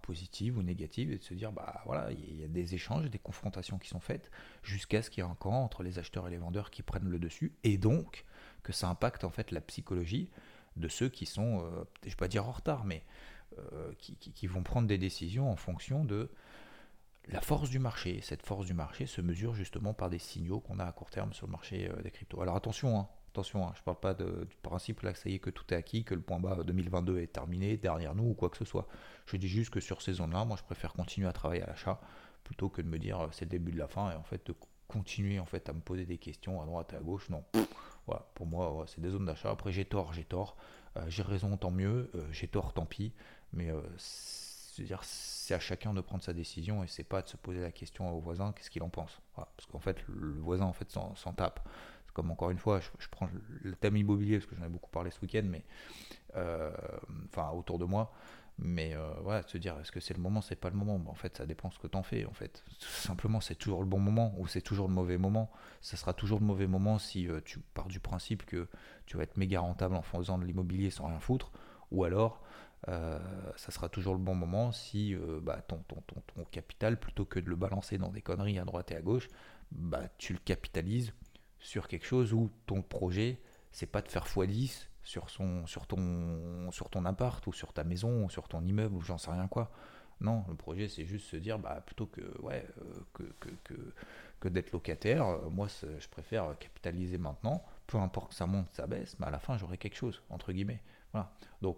positives 0.02 0.58
ou 0.58 0.64
négatives, 0.64 1.12
et 1.12 1.18
de 1.18 1.24
se 1.24 1.34
dire, 1.34 1.54
bah 1.54 1.82
voilà, 1.86 2.12
il 2.12 2.42
y 2.42 2.44
a 2.44 2.48
des 2.48 2.76
échanges, 2.76 3.10
des 3.10 3.20
confrontations 3.20 3.78
qui 3.78 3.88
sont 3.88 4.02
faites, 4.02 4.30
jusqu'à 4.64 5.02
ce 5.02 5.10
qu'il 5.10 5.24
y 5.24 5.28
ait 5.28 5.30
un 5.30 5.36
camp 5.36 5.64
entre 5.64 5.82
les 5.82 5.98
acheteurs 5.98 6.28
et 6.28 6.32
les 6.32 6.38
vendeurs 6.38 6.72
qui 6.72 6.82
prennent 6.82 7.08
le 7.08 7.20
dessus, 7.20 7.54
et 7.64 7.78
donc 7.78 8.26
que 8.64 8.74
ça 8.74 8.90
impacte 8.90 9.24
en 9.24 9.30
fait 9.30 9.52
la 9.52 9.62
psychologie 9.62 10.30
de 10.76 10.88
ceux 10.88 11.10
qui 11.10 11.26
sont, 11.26 11.62
euh, 11.62 11.84
je 12.04 12.08
ne 12.08 12.12
vais 12.12 12.16
pas 12.18 12.28
dire 12.28 12.48
en 12.48 12.52
retard, 12.52 12.86
mais 12.86 13.04
euh, 13.58 13.94
qui, 14.00 14.48
vont 14.48 14.64
prendre 14.64 14.88
des 14.88 14.98
décisions 14.98 15.50
en 15.50 15.56
fonction 15.56 16.04
de 16.04 16.30
la 17.28 17.42
force 17.42 17.70
du 17.70 17.80
marché. 17.80 18.20
Cette 18.22 18.46
force 18.46 18.66
du 18.66 18.74
marché 18.74 19.06
se 19.06 19.22
mesure 19.22 19.56
justement 19.56 19.94
par 19.94 20.10
des 20.10 20.20
signaux 20.20 20.60
qu'on 20.60 20.80
a 20.80 20.86
à 20.86 20.92
court 20.92 21.10
terme 21.10 21.34
sur 21.34 21.48
le 21.48 21.52
marché 21.52 21.90
euh, 21.90 22.02
des 22.02 22.12
cryptos. 22.12 22.42
Alors 22.42 22.56
attention, 22.56 23.00
hein, 23.00 23.08
attention, 23.30 23.66
hein, 23.66 23.72
je 23.76 23.82
ne 23.82 23.86
parle 23.86 24.00
pas 24.00 24.14
du 24.14 24.58
principe 24.62 25.02
là 25.02 25.14
que 25.14 25.20
ça 25.20 25.30
y 25.30 25.36
est 25.36 25.40
que 25.40 25.50
tout 25.50 25.64
est 25.74 25.78
acquis, 25.78 26.04
que 26.04 26.14
le 26.16 26.22
point 26.22 26.40
bas 26.40 26.64
2022 26.64 27.20
est 27.20 27.28
terminé 27.28 27.78
derrière 27.78 28.14
nous 28.14 28.30
ou 28.30 28.34
quoi 28.34 28.50
que 28.50 28.58
ce 28.58 28.66
soit. 28.66 28.88
Je 29.26 29.38
dis 29.38 29.48
juste 29.48 29.70
que 29.72 29.80
sur 29.80 30.02
ces 30.02 30.14
zones-là, 30.14 30.44
moi 30.46 30.58
je 30.58 30.64
préfère 30.64 30.94
continuer 30.94 31.28
à 31.28 31.34
travailler 31.34 31.64
à 31.64 31.68
l'achat 31.68 32.00
plutôt 32.44 32.70
que 32.70 32.82
de 32.82 32.88
me 32.88 33.00
dire 33.00 33.28
c'est 33.32 33.46
le 33.46 33.50
début 33.52 33.72
de 33.72 33.80
la 33.80 33.88
fin 33.88 34.12
et 34.12 34.16
en 34.16 34.24
fait 34.24 34.46
de 34.46 34.52
co- 34.52 34.68
continuer 34.88 35.40
en 35.40 35.46
fait 35.46 35.68
à 35.70 35.74
me 35.74 35.80
poser 35.80 36.06
des 36.06 36.18
questions 36.20 36.62
à 36.62 36.66
droite 36.66 36.94
et 36.94 36.98
à 36.98 37.00
gauche. 37.00 37.30
Non, 37.30 37.44
pour 38.36 38.46
moi 38.48 38.86
c'est 38.88 39.02
des 39.02 39.10
zones 39.10 39.26
d'achat. 39.26 39.50
Après 39.52 39.72
j'ai 39.72 39.86
tort, 39.86 40.14
j'ai 40.14 40.26
tort, 40.26 40.56
Euh, 40.98 41.02
j'ai 41.10 41.24
raison 41.24 41.58
tant 41.58 41.72
mieux, 41.72 42.10
Euh, 42.16 42.26
j'ai 42.32 42.48
tort 42.48 42.74
tant 42.74 42.86
pis, 42.86 43.14
mais 43.54 43.70
euh, 43.70 43.82
c'est 43.98 45.54
à 45.54 45.60
chacun 45.60 45.94
de 45.94 46.02
prendre 46.02 46.24
sa 46.24 46.34
décision 46.34 46.84
et 46.84 46.88
c'est 46.88 47.04
pas 47.04 47.22
de 47.22 47.28
se 47.28 47.38
poser 47.38 47.62
la 47.62 47.72
question 47.72 48.12
au 48.14 48.20
voisin 48.20 48.52
qu'est-ce 48.54 48.70
qu'il 48.70 48.84
en 48.84 48.90
pense? 48.90 49.20
Parce 49.36 49.66
qu'en 49.72 49.80
fait 49.80 49.98
le 50.08 50.40
voisin 50.40 50.66
en 50.66 50.74
fait 50.74 50.90
s'en 50.92 51.34
tape. 51.34 51.68
Comme 52.14 52.32
encore 52.32 52.50
une 52.50 52.58
fois, 52.60 52.80
je, 52.80 52.90
je 53.00 53.10
prends 53.10 53.28
le 53.62 53.76
thème 53.76 53.98
immobilier 53.98 54.38
parce 54.40 54.50
que 54.50 54.56
j'en 54.56 54.66
ai 54.66 54.70
beaucoup 54.70 54.90
parlé 54.90 55.12
ce 55.12 55.20
week-end, 55.22 55.44
mais 55.46 55.66
euh, 56.36 56.72
enfin 57.28 57.50
autour 57.52 57.78
de 57.80 57.86
moi. 57.86 58.14
Mais 58.58 58.96
euh, 58.96 59.10
voilà, 59.22 59.44
se 59.44 59.58
dire 59.58 59.78
est-ce 59.82 59.92
que 59.92 60.00
c'est 60.00 60.16
le 60.16 60.22
moment, 60.22 60.42
c'est 60.42 60.56
pas 60.56 60.70
le 60.70 60.78
moment. 60.78 60.98
Bah, 60.98 61.12
en 61.12 61.16
fait, 61.16 61.38
ça 61.38 61.46
dépend 61.46 61.72
ce 61.72 61.80
que 61.80 61.88
t'en 61.88 62.04
fais. 62.04 62.26
En 62.26 62.34
fait, 62.34 62.64
tout 62.80 62.88
simplement, 62.88 63.42
c'est 63.42 63.56
toujours 63.56 63.82
le 63.82 63.86
bon 63.86 64.00
moment 64.00 64.34
ou 64.38 64.48
c'est 64.48 64.62
toujours 64.62 64.88
le 64.88 64.94
mauvais 64.94 65.18
moment. 65.18 65.52
Ça 65.82 65.98
sera 65.98 66.14
toujours 66.14 66.40
le 66.40 66.46
mauvais 66.46 66.68
moment 66.68 66.98
si 66.98 67.28
euh, 67.28 67.42
tu 67.44 67.60
pars 67.60 67.88
du 67.88 68.00
principe 68.00 68.46
que 68.46 68.68
tu 69.06 69.18
vas 69.18 69.24
être 69.24 69.38
méga 69.38 69.60
rentable 69.60 69.96
en 69.96 70.02
faisant 70.02 70.38
de 70.38 70.46
l'immobilier 70.46 70.90
sans 70.90 71.08
rien 71.08 71.20
foutre, 71.20 71.52
ou 71.92 72.06
alors 72.06 72.42
euh, 72.88 73.20
ça 73.56 73.72
sera 73.72 73.90
toujours 73.90 74.14
le 74.14 74.20
bon 74.20 74.36
moment 74.36 74.72
si 74.72 75.16
euh, 75.16 75.40
bah, 75.42 75.62
ton, 75.68 75.78
ton, 75.88 76.02
ton, 76.08 76.22
ton 76.22 76.44
capital, 76.46 77.00
plutôt 77.00 77.26
que 77.26 77.40
de 77.40 77.50
le 77.50 77.56
balancer 77.56 77.98
dans 77.98 78.10
des 78.10 78.22
conneries 78.22 78.60
à 78.60 78.66
droite 78.66 78.92
et 78.92 78.96
à 78.96 79.02
gauche, 79.02 79.28
bah, 79.72 80.04
tu 80.18 80.34
le 80.34 80.40
capitalises 80.40 81.14
sur 81.60 81.88
quelque 81.88 82.06
chose 82.06 82.34
où 82.34 82.52
ton 82.68 82.82
projet, 82.82 83.40
c'est 83.72 83.88
pas 83.88 84.02
de 84.02 84.08
faire 84.08 84.26
x10 84.26 84.88
sur, 85.06 85.30
son, 85.30 85.66
sur, 85.68 85.88
ton, 85.88 86.70
sur 86.72 86.90
ton 86.90 87.06
appart 87.06 87.46
ou 87.48 87.54
sur 87.54 87.72
ta 87.72 87.86
maison 87.86 88.26
ou 88.26 88.30
sur 88.30 88.50
ton 88.50 88.62
immeuble 88.66 88.96
ou 88.96 89.02
j'en 89.02 89.18
sais 89.18 89.32
rien 89.32 89.48
quoi. 89.48 89.72
Non, 90.20 90.44
le 90.50 90.56
projet 90.56 90.88
c'est 90.90 91.06
juste 91.06 91.28
se 91.28 91.38
dire 91.38 91.60
bah, 91.60 91.82
plutôt 91.86 92.08
que, 92.08 92.22
ouais, 92.42 92.66
euh, 92.82 93.00
que, 93.14 93.24
que, 93.64 93.74
que, 94.40 94.48
d'être 94.50 94.72
locataire, 94.72 95.26
euh, 95.28 95.50
moi 95.50 95.68
je 95.68 96.08
préfère 96.10 96.58
capitaliser 96.60 97.18
maintenant, 97.18 97.64
peu 97.88 97.98
importe 97.98 98.30
que 98.30 98.36
ça 98.36 98.46
monte, 98.46 98.68
ça 98.74 98.88
baisse, 98.88 99.18
mais 99.20 99.28
à 99.28 99.32
la 99.32 99.40
fin 99.40 99.58
j'aurai 99.58 99.78
quelque 99.78 99.98
chose, 99.98 100.22
entre 100.30 100.52
guillemets. 100.52 100.82
Voilà. 101.12 101.32
Donc 101.62 101.78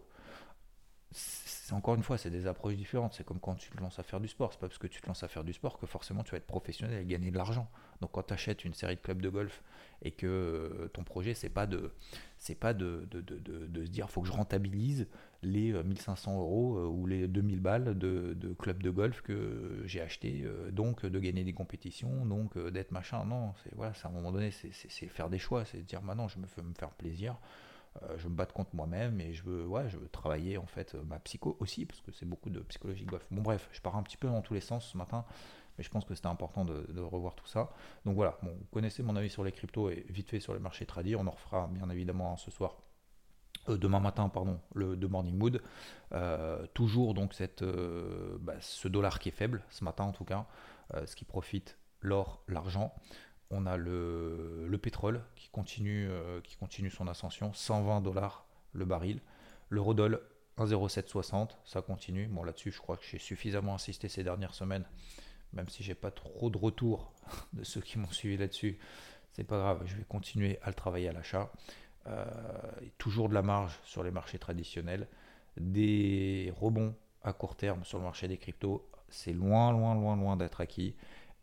c'est 1.12 1.74
encore 1.74 1.96
une 1.96 2.04
fois, 2.04 2.18
c'est 2.18 2.30
des 2.30 2.48
approches 2.48 2.76
différentes. 2.76 3.14
C'est 3.14 3.26
comme 3.26 3.40
quand 3.40 3.56
tu 3.56 3.70
te 3.72 3.78
lances 3.80 3.98
à 4.00 4.04
faire 4.04 4.20
du 4.20 4.28
sport. 4.28 4.52
C'est 4.54 4.60
pas 4.60 4.68
parce 4.68 4.78
que 4.78 4.88
tu 4.88 5.02
te 5.02 5.08
lances 5.08 5.24
à 5.24 5.28
faire 5.28 5.44
du 5.44 5.54
sport 5.54 5.78
que 5.80 5.86
forcément 5.86 6.24
tu 6.24 6.32
vas 6.32 6.38
être 6.38 6.46
professionnel 6.48 7.02
et 7.02 7.06
gagner 7.06 7.32
de 7.32 7.38
l'argent. 7.38 7.70
Donc 8.02 8.12
quand 8.12 8.24
tu 8.24 8.34
achètes 8.34 8.66
une 8.66 8.74
série 8.74 8.96
de 8.96 9.02
clubs 9.02 9.22
de 9.22 9.30
golf 9.30 9.64
et 10.04 10.12
que 10.12 10.28
euh, 10.28 10.88
ton 10.90 11.04
projet 11.04 11.34
c'est 11.34 11.50
pas 11.50 11.66
de 11.66 11.92
c'est 12.38 12.54
pas 12.56 12.74
de, 12.74 13.08
de, 13.10 13.22
de, 13.22 13.40
de- 13.40 13.66
de 13.66 13.86
se 13.86 13.90
dire 13.90 14.10
faut 14.12 14.22
que 14.22 14.28
je 14.28 14.34
rentabilise 14.34 15.08
les 15.42 15.72
euh, 15.74 15.84
1500 15.84 16.38
euros 16.40 16.78
euh, 16.78 16.86
ou 16.88 17.08
les 17.08 17.28
2000 17.28 17.60
balles 17.62 17.98
de, 17.98 18.34
de 18.36 18.54
club 18.54 18.84
de 18.84 18.92
golf 18.92 19.22
que 19.22 19.82
j'ai 19.86 20.02
acheté 20.02 20.44
euh, 20.46 20.70
donc 20.72 21.06
de 21.06 21.20
gagner 21.20 21.44
des 21.44 21.54
compétitions 21.54 22.26
donc 22.28 22.56
euh, 22.58 22.70
d'être 22.70 22.92
machin 22.92 23.26
non 23.26 23.54
c'est 23.64 23.74
voilà 23.76 23.94
à 24.04 24.08
un 24.08 24.12
moment 24.12 24.32
donné 24.32 24.52
c'est 24.52 24.70
faire 25.08 25.30
des 25.30 25.40
choix 25.40 25.66
c'est 25.66 25.82
dire 25.84 26.02
maintenant 26.04 26.28
je 26.28 26.38
me 26.38 26.46
fais 26.46 26.62
me 26.62 26.74
faire 26.76 26.92
plaisir 26.92 27.36
euh, 28.04 28.18
je 28.18 28.28
me 28.28 28.34
batte 28.34 28.54
contre 28.54 28.76
moi-même 28.76 29.20
et 29.22 29.34
je 29.34 29.44
veux, 29.44 29.66
ouais, 29.66 29.90
je 29.90 29.98
veux 29.98 30.08
travailler 30.10 30.58
en 30.58 30.66
fait 30.66 30.96
euh, 30.96 31.04
ma 31.04 31.20
psycho 31.20 31.58
aussi 31.60 31.86
parce 31.86 32.02
que 32.02 32.12
c'est 32.12 32.26
beaucoup 32.26 32.50
de 32.50 32.60
psychologie 32.62 33.06
golf. 33.06 33.26
Bon 33.32 33.42
bref, 33.42 33.70
je 33.72 33.82
pars 33.82 33.96
un 33.96 34.04
petit 34.04 34.18
peu 34.18 34.28
dans 34.28 34.42
tous 34.42 34.54
les 34.54 34.62
sens 34.62 34.88
ce 34.92 34.98
matin, 34.98 35.26
mais 35.78 35.84
je 35.84 35.90
pense 35.90 36.06
que 36.06 36.14
c'était 36.14 36.28
important 36.28 36.66
de, 36.66 37.02
revoir 37.02 37.36
tout 37.36 37.48
ça. 37.48 37.72
Donc 38.06 38.16
voilà, 38.16 38.38
bon, 38.44 38.52
vous 38.52 38.66
connaissez 38.72 39.04
mon 39.04 39.16
avis 39.16 39.30
sur 39.30 39.44
les 39.44 39.52
cryptos 39.52 39.90
et 39.90 40.06
vite 40.10 40.30
fait 40.30 40.40
sur 40.40 40.54
les 40.54 40.60
marchés 40.60 40.86
tradis. 40.86 41.16
On 41.16 41.26
en 41.28 41.32
refera 41.32 41.68
bien 41.68 41.90
évidemment 41.90 42.38
ce 42.38 42.52
soir. 42.52 42.78
Euh, 43.70 43.78
demain 43.78 44.00
matin, 44.00 44.30
pardon, 44.30 44.60
le 44.74 44.96
de 44.96 45.08
Morning 45.08 45.38
Mood. 45.38 45.62
Toujours 46.74 47.14
donc 47.14 47.34
cette, 47.34 47.64
bah, 47.64 48.56
ce 48.60 48.88
dollar 48.88 49.20
qui 49.20 49.30
est 49.30 49.34
faible, 49.34 49.64
ce 49.70 49.84
matin 49.84 50.04
en 50.04 50.12
tout 50.12 50.26
cas, 50.26 50.46
ce 51.06 51.16
qui 51.16 51.26
profite 51.26 51.78
l'or, 52.02 52.44
l'argent. 52.48 52.94
On 53.50 53.66
a 53.66 53.78
le, 53.78 54.68
le 54.68 54.78
pétrole 54.78 55.24
qui 55.36 55.50
continue, 55.50 56.08
euh, 56.10 56.42
qui 56.42 56.58
continue 56.58 56.90
son 56.90 57.08
ascension, 57.08 57.54
120 57.54 58.02
dollars 58.02 58.46
le 58.74 58.86
baril. 58.86 59.22
L'eurodoll 59.70 60.22
1,0760, 60.58 61.52
ça 61.66 61.82
continue. 61.82 62.28
Bon 62.28 62.44
là-dessus, 62.44 62.72
je 62.72 62.80
crois 62.80 62.98
que 62.98 63.06
j'ai 63.06 63.20
suffisamment 63.20 63.76
insisté 63.76 64.10
ces 64.10 64.24
dernières 64.24 64.54
semaines, 64.54 64.86
même 65.54 65.70
si 65.70 65.84
j'ai 65.84 65.96
pas 65.96 66.12
trop 66.12 66.50
de 66.50 66.58
retours 66.58 67.14
de 67.54 67.64
ceux 67.64 67.82
qui 67.82 68.00
m'ont 68.00 68.12
suivi 68.12 68.38
là-dessus. 68.38 68.78
C'est 69.34 69.44
pas 69.44 69.58
grave, 69.58 69.84
je 69.86 69.96
vais 69.96 70.04
continuer 70.04 70.60
à 70.64 70.70
le 70.70 70.74
travailler 70.74 71.10
à 71.10 71.14
l'achat. 71.14 71.52
Euh, 72.08 72.26
toujours 72.98 73.30
de 73.30 73.34
la 73.34 73.42
marge 73.42 73.78
sur 73.84 74.02
les 74.02 74.12
marchés 74.12 74.40
traditionnels, 74.40 75.08
des 75.58 76.54
rebonds 76.60 76.96
à 77.24 77.34
court 77.34 77.56
terme 77.56 77.84
sur 77.84 77.98
le 77.98 78.06
marché 78.06 78.28
des 78.28 78.38
cryptos. 78.38 78.90
C'est 79.10 79.34
loin, 79.34 79.72
loin, 79.72 79.94
loin, 79.94 80.16
loin 80.16 80.38
d'être 80.38 80.62
acquis. 80.62 80.96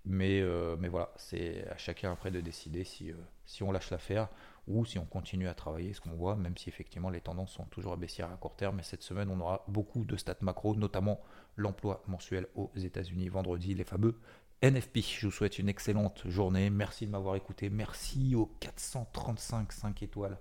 Mais, 0.07 0.41
euh, 0.41 0.77
mais 0.79 0.89
voilà, 0.89 1.11
c'est 1.17 1.67
à 1.69 1.79
chacun 1.79 2.13
après 2.13 2.31
de 2.31 2.41
décider 2.41 2.85
si, 2.85 3.11
euh, 3.11 3.15
si 3.47 3.63
on 3.63 3.73
lâche 3.73 3.91
l'affaire 3.91 4.29
ou 4.67 4.85
si 4.85 4.99
on 4.99 5.07
continue 5.07 5.49
à 5.49 5.55
travailler 5.55 5.95
ce 5.95 6.01
qu'on 6.01 6.13
voit, 6.13 6.37
même 6.37 6.57
si 6.57 6.69
effectivement 6.69 7.11
les 7.11 7.21
tendances 7.21 7.53
sont 7.53 7.65
toujours 7.65 7.95
à 7.95 7.97
baissière 7.97 8.31
à 8.31 8.37
court 8.37 8.55
terme. 8.55 8.77
Mais 8.77 8.83
cette 8.83 9.03
semaine, 9.03 9.31
on 9.31 9.41
aura 9.41 9.65
beaucoup 9.69 10.05
de 10.05 10.17
stats 10.17 10.37
macro, 10.43 10.75
notamment 10.77 11.21
l'emploi 11.57 12.03
mensuel 12.07 12.47
aux 12.55 12.71
États-Unis 12.77 13.29
vendredi, 13.29 13.75
les 13.75 13.85
fameux 13.85 14.19
NFP. 14.63 15.01
Je 15.01 15.27
vous 15.27 15.33
souhaite 15.33 15.59
une 15.59 15.69
excellente 15.69 16.23
journée. 16.29 16.71
Merci 16.71 17.07
de 17.07 17.11
m'avoir 17.11 17.37
écouté. 17.37 17.71
Merci 17.71 18.35
aux 18.35 18.47
435 18.61 19.73
5 19.73 20.03
étoiles 20.03 20.39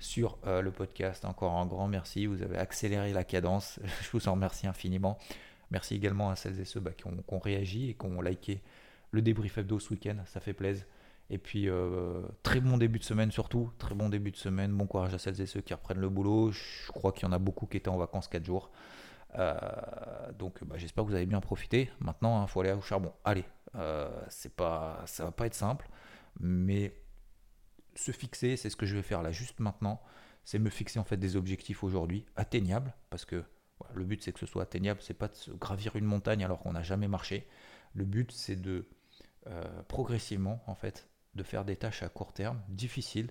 sur 0.00 0.38
euh, 0.46 0.62
le 0.62 0.72
podcast. 0.72 1.24
Encore 1.24 1.54
un 1.54 1.66
grand 1.66 1.88
merci. 1.88 2.26
Vous 2.26 2.42
avez 2.42 2.58
accéléré 2.58 3.12
la 3.12 3.24
cadence. 3.24 3.78
Je 4.02 4.10
vous 4.12 4.28
en 4.28 4.32
remercie 4.32 4.66
infiniment. 4.66 5.18
Merci 5.70 5.94
également 5.94 6.30
à 6.30 6.36
celles 6.36 6.60
et 6.60 6.64
ceux 6.64 6.80
bah, 6.80 6.90
qui 6.92 7.04
ont 7.06 7.38
réagi 7.38 7.90
et 7.90 7.94
qui 7.94 8.06
ont 8.06 8.20
liké 8.20 8.60
le 9.10 9.22
débrief 9.22 9.58
hebdo 9.58 9.78
ce 9.78 9.90
week-end. 9.90 10.16
Ça 10.26 10.40
fait 10.40 10.54
plaisir. 10.54 10.84
Et 11.30 11.38
puis, 11.38 11.68
euh, 11.68 12.22
très 12.42 12.60
bon 12.60 12.76
début 12.76 12.98
de 12.98 13.04
semaine 13.04 13.30
surtout. 13.30 13.70
Très 13.78 13.94
bon 13.94 14.08
début 14.08 14.32
de 14.32 14.36
semaine. 14.36 14.72
Bon 14.72 14.86
courage 14.86 15.14
à 15.14 15.18
celles 15.18 15.40
et 15.40 15.46
ceux 15.46 15.60
qui 15.60 15.72
reprennent 15.74 16.00
le 16.00 16.08
boulot. 16.08 16.50
Je 16.50 16.90
crois 16.92 17.12
qu'il 17.12 17.22
y 17.22 17.26
en 17.26 17.32
a 17.32 17.38
beaucoup 17.38 17.66
qui 17.66 17.76
étaient 17.76 17.88
en 17.88 17.98
vacances 17.98 18.28
4 18.28 18.44
jours. 18.44 18.70
Euh, 19.36 19.54
donc, 20.38 20.64
bah, 20.64 20.76
j'espère 20.76 21.04
que 21.04 21.10
vous 21.10 21.14
avez 21.14 21.26
bien 21.26 21.40
profité. 21.40 21.90
Maintenant, 22.00 22.44
il 22.44 22.48
faut 22.48 22.60
aller 22.60 22.72
au 22.72 22.80
charbon. 22.80 23.12
Allez, 23.24 23.44
euh, 23.76 24.10
c'est 24.28 24.54
pas, 24.54 25.02
ça 25.06 25.24
va 25.24 25.30
pas 25.32 25.46
être 25.46 25.54
simple, 25.54 25.88
mais 26.40 26.94
se 27.94 28.12
fixer, 28.12 28.56
c'est 28.56 28.70
ce 28.70 28.76
que 28.76 28.86
je 28.86 28.96
vais 28.96 29.02
faire 29.02 29.22
là 29.22 29.32
juste 29.32 29.60
maintenant. 29.60 30.00
C'est 30.44 30.58
me 30.58 30.70
fixer 30.70 30.98
en 30.98 31.04
fait 31.04 31.16
des 31.16 31.36
objectifs 31.36 31.84
aujourd'hui 31.84 32.24
atteignables, 32.34 32.94
parce 33.10 33.24
que 33.24 33.44
le 33.94 34.04
but 34.04 34.22
c'est 34.22 34.32
que 34.32 34.40
ce 34.40 34.46
soit 34.46 34.62
atteignable. 34.62 35.00
C'est 35.02 35.14
pas 35.14 35.28
de 35.28 35.34
se 35.34 35.50
gravir 35.52 35.96
une 35.96 36.04
montagne 36.04 36.44
alors 36.44 36.60
qu'on 36.60 36.72
n'a 36.72 36.82
jamais 36.82 37.08
marché. 37.08 37.46
Le 37.94 38.04
but 38.04 38.32
c'est 38.32 38.56
de 38.56 38.88
euh, 39.46 39.82
progressivement 39.84 40.62
en 40.66 40.74
fait 40.74 41.08
de 41.34 41.42
faire 41.42 41.64
des 41.64 41.76
tâches 41.76 42.02
à 42.02 42.08
court 42.08 42.32
terme 42.32 42.60
difficiles 42.68 43.30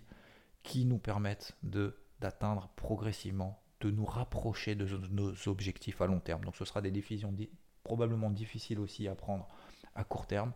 qui 0.64 0.86
nous 0.86 0.98
permettent 0.98 1.56
de 1.64 1.98
d'atteindre 2.20 2.70
progressivement, 2.76 3.62
de 3.80 3.92
nous 3.92 4.04
rapprocher 4.04 4.76
de 4.76 4.86
nos 5.08 5.34
objectifs 5.48 6.02
à 6.02 6.06
long 6.06 6.20
terme. 6.20 6.44
Donc 6.44 6.58
ce 6.58 6.66
sera 6.66 6.82
des 6.82 6.92
décisions 6.92 7.34
probablement 7.84 8.30
difficiles 8.30 8.80
aussi 8.80 9.08
à 9.08 9.16
prendre 9.16 9.48
à 9.96 10.04
court 10.04 10.28
terme 10.28 10.52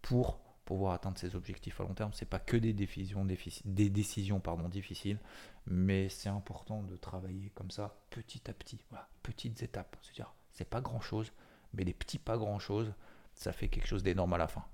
pour 0.00 0.40
pouvoir 0.64 0.94
atteindre 0.94 1.18
ces 1.18 1.36
objectifs 1.36 1.78
à 1.80 1.84
long 1.84 1.92
terme. 1.92 2.12
C'est 2.14 2.24
pas 2.28 2.38
que 2.38 2.56
des 2.56 2.72
décisions, 2.72 3.24
difficiles- 3.24 3.74
des 3.74 3.90
décisions 3.90 4.40
pardon, 4.40 4.68
difficiles, 4.68 5.18
mais 5.66 6.08
c'est 6.08 6.30
important 6.30 6.82
de 6.82 6.96
travailler 6.96 7.50
comme 7.50 7.70
ça 7.70 7.96
petit 8.10 8.50
à 8.50 8.54
petit, 8.54 8.80
voilà, 8.88 9.08
petites 9.22 9.62
étapes. 9.62 9.96
C'est-à-dire, 10.02 10.34
c'est 10.52 10.68
pas 10.68 10.80
grand 10.80 11.00
chose, 11.00 11.32
mais 11.74 11.84
des 11.84 11.92
petits 11.92 12.18
pas 12.18 12.38
grand 12.38 12.58
chose, 12.58 12.94
ça 13.34 13.52
fait 13.52 13.68
quelque 13.68 13.86
chose 13.86 14.02
d'énorme 14.02 14.32
à 14.32 14.38
la 14.38 14.48
fin. 14.48 14.64